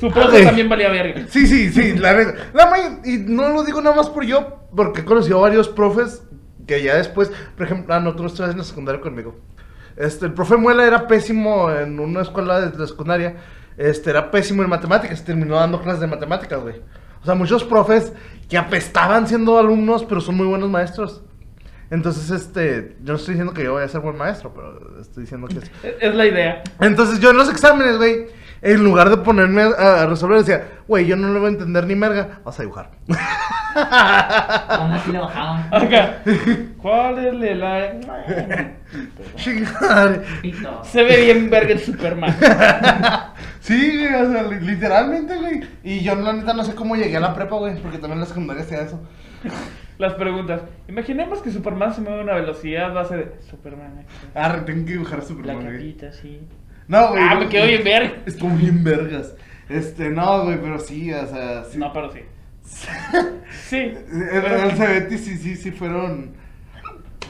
[0.00, 1.26] Su profe también valía verga.
[1.28, 2.34] Sí, sí, sí, la neta.
[2.54, 5.68] La may- y no lo digo nada más por yo, porque he conocido a varios
[5.68, 6.22] profes
[6.66, 9.36] que ya después, por ejemplo, ah, no, tú no en la secundaria conmigo.
[9.96, 13.36] Este, el profe Muela era pésimo en una escuela de la secundaria,
[13.76, 16.76] este, era pésimo en matemáticas, terminó dando clases de matemáticas, güey.
[17.22, 18.12] O sea, muchos profes
[18.48, 21.22] que apestaban siendo alumnos, pero son muy buenos maestros.
[21.90, 25.22] Entonces, este, yo no estoy diciendo que yo vaya a ser buen maestro, pero estoy
[25.22, 25.58] diciendo que.
[25.58, 26.62] Es es la idea.
[26.80, 28.26] Entonces yo en los exámenes, güey,
[28.64, 31.86] en lugar de ponerme a, a resolver, decía, güey, yo no le voy a entender
[31.86, 32.90] ni merga, vas a dibujar.
[33.76, 35.68] Aún así le bajaban.
[35.72, 36.22] Acá.
[36.78, 37.92] ¿Cuál es el la...
[40.84, 42.34] Se ve bien verga el Superman.
[43.60, 45.60] sí, güey, o sea, li- literalmente, güey.
[45.82, 48.20] Y yo la neta no sé cómo llegué a la prepa, güey, porque también en
[48.20, 49.00] la secundaria hacía eso.
[49.98, 50.62] Las preguntas.
[50.88, 54.00] Imaginemos que Superman se mueve a una velocidad base de Superman.
[54.00, 54.06] eh.
[54.34, 55.92] Ah, tengo que dibujar a La Superman, güey.
[55.94, 56.40] capita, sí.
[56.88, 57.22] No, güey.
[57.22, 58.12] Ah, no, me quedo bien verga.
[58.26, 59.34] Es como bien vergas.
[59.68, 61.78] Este, no, güey, pero sí, o sea, sí.
[61.78, 62.20] No, pero sí.
[63.68, 63.76] Sí.
[63.76, 66.32] En el Cebetis sí, sí, sí fueron.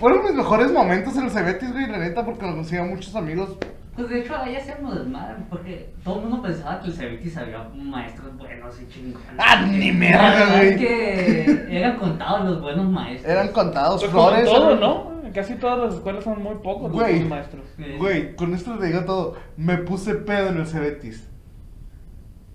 [0.01, 3.57] Fueron mis mejores momentos en el Cebetis, güey, la neta, porque conocí a muchos amigos.
[3.95, 7.69] Pues de hecho, ahí hacíamos desmadre, porque todo el mundo pensaba que el Cebetis había
[7.77, 9.29] maestros buenos y chingones.
[9.39, 10.69] Ah, ni verdad güey.
[10.71, 13.31] es que eran contados los buenos maestros.
[13.33, 14.45] Eran contados Pues como flores.
[14.47, 15.14] todo, eran- ¿no?
[15.35, 17.13] Casi todas las escuelas son muy pocos los Güey.
[17.13, 17.65] buenos maestros.
[17.99, 19.37] Güey, con esto te digo todo.
[19.57, 21.29] Me puse pedo en el Cebetis.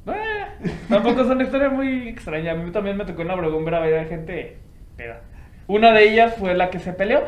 [0.07, 2.53] Eh, tampoco es una historia muy extraña.
[2.53, 4.57] A mí también me tocó en la Obregón ver a ver a gente
[4.95, 5.21] peda.
[5.67, 7.21] Una de ellas fue la que se peleó.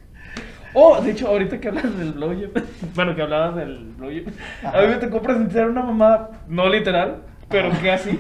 [0.74, 2.52] Oh, de hecho, ahorita que hablas del blowjob,
[2.96, 4.32] bueno, que hablabas del blowjob,
[4.64, 8.20] a mí me tocó presenciar una mamada, no literal, pero que así.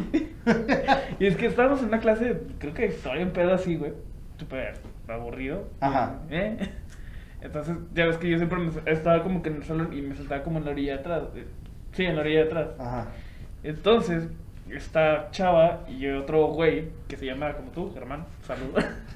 [1.19, 3.93] y es que estábamos en una clase, creo que historia en pedo así, güey.
[4.39, 4.73] Súper
[5.12, 5.68] aburrido.
[5.80, 6.20] Ajá.
[6.30, 6.57] ¿Eh?
[7.41, 10.16] Entonces, ya ves que yo siempre me, estaba como que en el salón y me
[10.16, 11.24] sentaba como en la orilla de atrás.
[11.36, 11.45] eh,
[11.93, 12.68] Sí, en la orilla de atrás.
[12.80, 13.07] Ajá.
[13.64, 14.28] Entonces,
[14.70, 18.26] esta chava y otro güey que se llama como tú, Germán.
[18.43, 18.86] Saludos.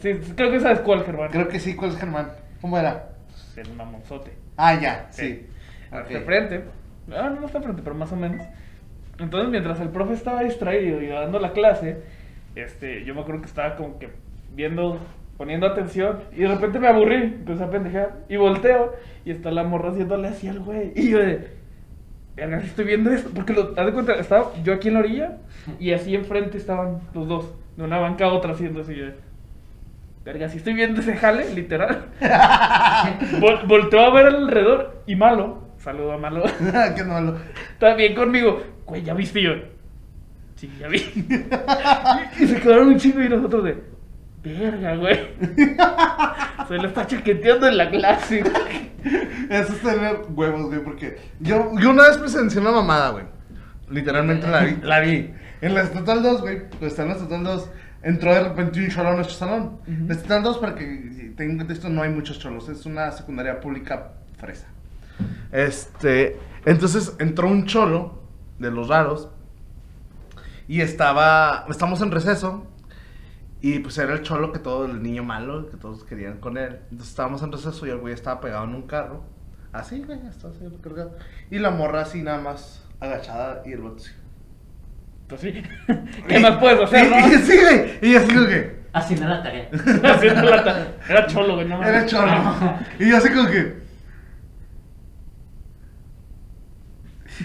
[0.00, 1.30] sí, creo que sabes cuál, Germán.
[1.30, 2.30] Creo que sí, ¿cuál es Germán?
[2.60, 3.08] ¿Cómo era?
[3.28, 4.32] Pues el mamonzote.
[4.56, 5.46] Ah, ya, sí.
[5.90, 6.24] Hasta Ok.
[6.24, 6.64] frente.
[7.10, 8.46] Ah, no, no está frente, pero más o menos.
[9.18, 12.02] Entonces, mientras el profe estaba distraído y dando la clase,
[12.54, 14.10] este, yo me acuerdo que estaba como que
[14.54, 14.98] viendo,
[15.36, 18.92] poniendo atención, y de repente me aburrí, empecé a pendejar, y volteo,
[19.24, 20.92] y está la morra haciéndole así al güey.
[20.94, 21.48] Y yo de,
[22.36, 25.00] verga, si estoy viendo esto, porque lo, haz de cuenta, estaba yo aquí en la
[25.00, 25.38] orilla,
[25.78, 28.94] y así enfrente estaban los dos, de una banca a otra haciendo así.
[28.94, 29.14] yo de,
[30.24, 32.04] Verga, si estoy viendo ese jale, literal.
[33.40, 35.58] Vol- volteo a ver alrededor y malo.
[35.78, 36.44] Saludo a malo.
[36.96, 37.38] Qué malo.
[37.72, 38.62] Está bien conmigo.
[38.86, 39.50] Güey, ¿ya viste yo?
[40.54, 40.98] Sí, ya vi.
[42.38, 43.82] y, y se quedaron un chingo y nosotros de.
[44.42, 45.18] Verga, güey.
[46.68, 48.92] Se lo está chaqueteando en la clase, güey.
[49.48, 53.24] Eso es tener huevos, güey, porque yo, yo una vez presencié una mamada, güey.
[53.90, 54.76] Literalmente la vi.
[54.82, 55.32] La vi.
[55.60, 57.70] En la Estatal 2, güey, pues está en la Estatal 2,
[58.02, 59.78] entró de repente un cholo a nuestro salón.
[59.86, 60.06] Ujú.
[60.06, 64.12] La Estatal 2, para que tengan contexto, no hay muchos cholos, es una secundaria pública
[64.38, 64.66] fresa.
[65.52, 68.22] Este, entonces entró un cholo
[68.58, 69.28] de los raros
[70.66, 72.66] y estaba, estamos en receso
[73.62, 76.80] y pues era el cholo que todo, el niño malo, que todos querían con él.
[76.90, 79.22] Entonces estábamos en receso y el güey estaba pegado en un carro.
[79.72, 81.16] Así, güey, estaba así recargado.
[81.50, 84.10] Y la morra así nada más agachada y el vato así.
[85.28, 85.62] Pues sí.
[86.28, 87.18] ¿Qué más puedes hacer, no?
[87.20, 87.98] Y, y sí, güey.
[88.12, 88.82] Y así como que.
[88.92, 89.70] Haciendo la tarea.
[90.04, 91.88] Haciendo la ta- Era cholo, güey, no mames.
[91.88, 92.78] Era cholo.
[92.98, 93.80] Y yo así como que.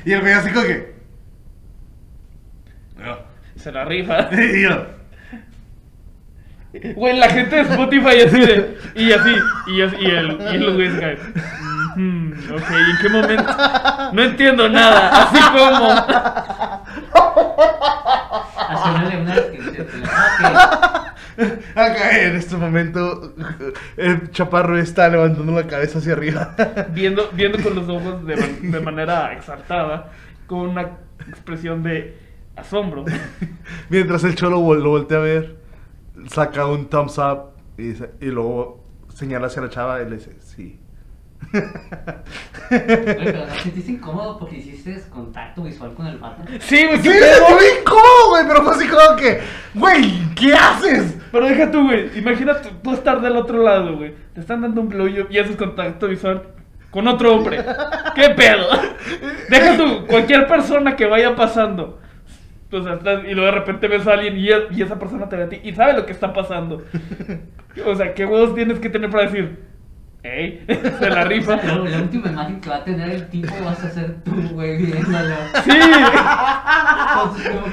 [0.04, 0.96] Y el güey así como que.
[2.98, 3.18] No.
[3.56, 4.30] Se la rifa.
[4.34, 4.97] Y yo.
[6.96, 8.78] Güey, la gente de Spotify así de.
[8.96, 9.36] Y así.
[9.68, 11.18] Y, así, y, el, y los güeyes caen.
[11.96, 13.56] "Mhm, ok, ¿y en qué momento?
[14.14, 15.24] No entiendo nada.
[15.24, 15.92] Así como.
[18.70, 19.36] Haciéndole una.
[19.36, 21.08] Ok.
[21.76, 23.34] Acá en este momento,
[23.96, 26.56] el chaparro está levantando la cabeza hacia arriba.
[26.94, 30.10] Viendo, viendo con los ojos de, man- de manera exaltada.
[30.48, 30.92] Con una
[31.28, 32.18] expresión de
[32.56, 33.06] asombro.
[33.90, 35.57] Mientras el cholo lo voltea a ver,
[36.30, 40.36] saca un thumbs up y, dice- y luego señala hacia la chava y le dice,
[40.40, 40.80] sí.
[41.54, 41.64] Oye,
[42.70, 46.44] pero ¿no te sentiste incómodo porque hiciste contacto visual con el vato?
[46.60, 47.10] Sí, güey, Sí,
[47.80, 49.40] incómodo, güey, pero fue así como que,
[49.76, 51.18] güey, ¿qué haces?
[51.32, 52.18] Pero deja tú, güey.
[52.18, 54.16] Imagínate tú estar del otro lado, güey.
[54.34, 56.44] Te están dando un blowjob y haces contacto visual
[56.92, 57.64] con otro hombre.
[58.16, 58.68] ¿Qué pedo?
[59.50, 62.00] Deja tú, cualquier persona que vaya pasando.
[62.72, 65.38] O sea, estás- y luego de repente ves a alguien y, y esa persona te
[65.38, 66.84] ve a ti y sabe lo que está pasando.
[67.86, 69.60] O sea, ¿qué huevos tienes que tener para decir?
[70.24, 70.66] ¡Ey!
[71.00, 71.60] Se la rifa.
[71.62, 74.78] Pero la última imagen que va a tener el tipo vas a ser tú, güey,
[74.78, 75.36] viéndolo.
[75.64, 75.78] Sí.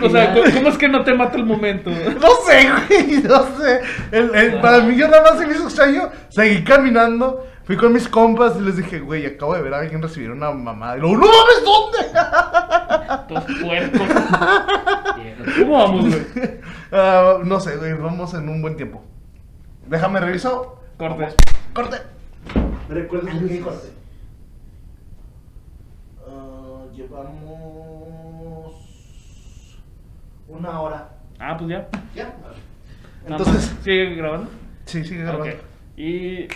[0.02, 1.90] O sea, ¿cómo cómo es que no te mata el momento?
[1.90, 3.80] No sé, güey, no sé.
[4.12, 6.10] El- el- para mí yo nada más se me hizo extraño.
[6.28, 10.00] Seguí caminando, fui con mis compas y les dije, güey, acabo de ver a alguien
[10.02, 10.96] recibir una mamada.
[10.96, 11.98] Y luego, no mames, ¿dónde?
[13.34, 14.08] Los puercos.
[15.58, 16.24] ¿Cómo vamos, güey?
[16.96, 19.02] Ah, no sé, güey, vamos en un buen tiempo.
[19.88, 20.80] Déjame reviso.
[20.96, 21.26] Corte.
[21.72, 21.96] Corte.
[22.88, 23.88] ¿Me recuerdas qué qué corte?
[26.24, 28.74] Ah, llevamos
[30.46, 31.08] una hora.
[31.40, 31.88] Ah, pues ya.
[32.14, 32.32] ¿Ya?
[33.26, 33.74] Entonces.
[33.82, 34.50] ¿Sigue grabando?
[34.84, 35.46] sí, sigue grabando.
[35.46, 35.54] Ok.
[35.96, 36.46] Y.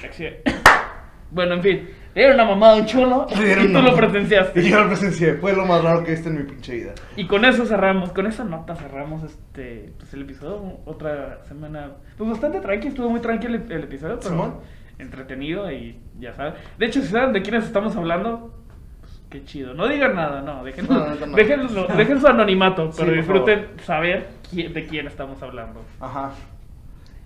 [1.31, 1.89] Bueno, en fin.
[2.15, 3.27] Era una mamada un cholo.
[3.31, 4.61] Y tú una- lo presenciaste.
[4.67, 5.35] Y yo lo presencié.
[5.35, 6.95] Fue lo más raro que he visto en mi pinche vida.
[7.17, 10.79] Y con eso cerramos, con esa nota cerramos este pues el episodio.
[10.85, 11.93] Otra semana.
[12.17, 14.63] Pues bastante tranqui, estuvo muy tranquilo el, el episodio, pero
[14.99, 16.55] entretenido y ya sabes.
[16.79, 18.53] De hecho, si saben de quiénes estamos hablando,
[19.01, 19.75] pues qué chido.
[19.75, 21.37] No digan nada, no, dejen, No, no, no.
[21.37, 25.85] déjenlo- dejen su anonimato, pero disfruten saber quién- de quién estamos hablando.
[26.01, 26.33] Ajá.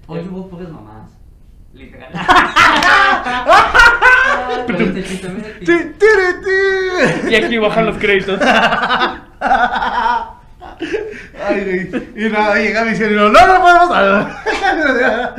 [0.06, 1.18] Hoy hubo puras mamás.
[1.74, 2.12] Literal.
[7.28, 8.40] Y aquí bajan los créditos.
[11.48, 12.26] Ay, güey.
[12.26, 14.36] Y nada, llega mi cielo y no, no, no podemos hablar.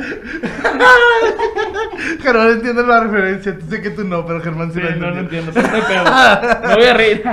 [2.20, 3.56] Germán entiende la referencia.
[3.68, 5.82] Sé que tú no, pero Germán sí, Sí, la no lo entiendo, pero no hay
[5.82, 6.04] pedo.
[6.68, 7.22] Me voy a reír.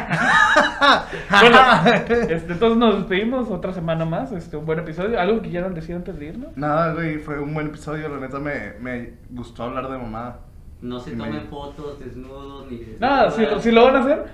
[1.41, 1.57] bueno,
[1.95, 4.32] este, entonces nos despedimos otra semana más.
[4.32, 5.19] Este, un buen episodio.
[5.19, 6.55] ¿Algo que quieran decir antes de irnos?
[6.57, 8.09] Nada, güey, fue un buen episodio.
[8.09, 10.39] La neta me, me gustó hablar de mamada.
[10.82, 12.82] No se me- tomen fotos desnudos ni.
[12.99, 14.26] Nada, si lo, si lo van a hacer,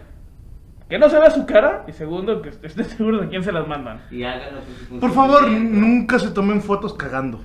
[0.90, 1.84] que no se vea su cara.
[1.88, 4.02] Y segundo, que esté seguro de quién se las mandan.
[4.12, 7.42] Y hagan lo que se Por favor, nunca se tomen fotos cagando.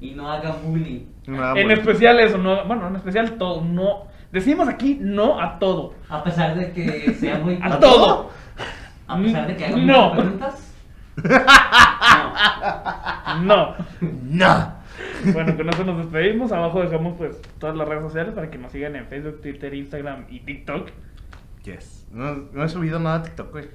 [0.00, 1.06] Y no hagan bullying.
[1.28, 1.72] Ah, en bueno.
[1.72, 4.04] especial eso, no, bueno, en especial todo, no.
[4.30, 5.94] Decimos aquí no a todo.
[6.08, 7.58] A pesar de que sea muy...
[7.62, 8.30] ¿A todo?
[9.08, 10.12] A pesar de que hagan No.
[10.12, 10.74] preguntas.
[13.42, 13.42] No.
[13.42, 13.74] No.
[14.22, 14.72] No.
[15.32, 16.52] Bueno, con eso nos despedimos.
[16.52, 20.24] Abajo dejamos pues todas las redes sociales para que nos sigan en Facebook, Twitter, Instagram
[20.30, 20.88] y TikTok.
[21.66, 22.06] Yes.
[22.12, 23.68] No, no he subido nada a TikTok, güey.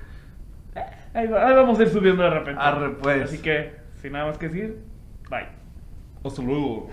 [1.13, 2.61] Ahí, va- ahí vamos a ir subiendo de repente.
[2.61, 3.23] Arre, pues.
[3.25, 4.77] Así que, sin nada más que decir,
[5.29, 5.47] bye.
[6.23, 6.89] Hasta luego.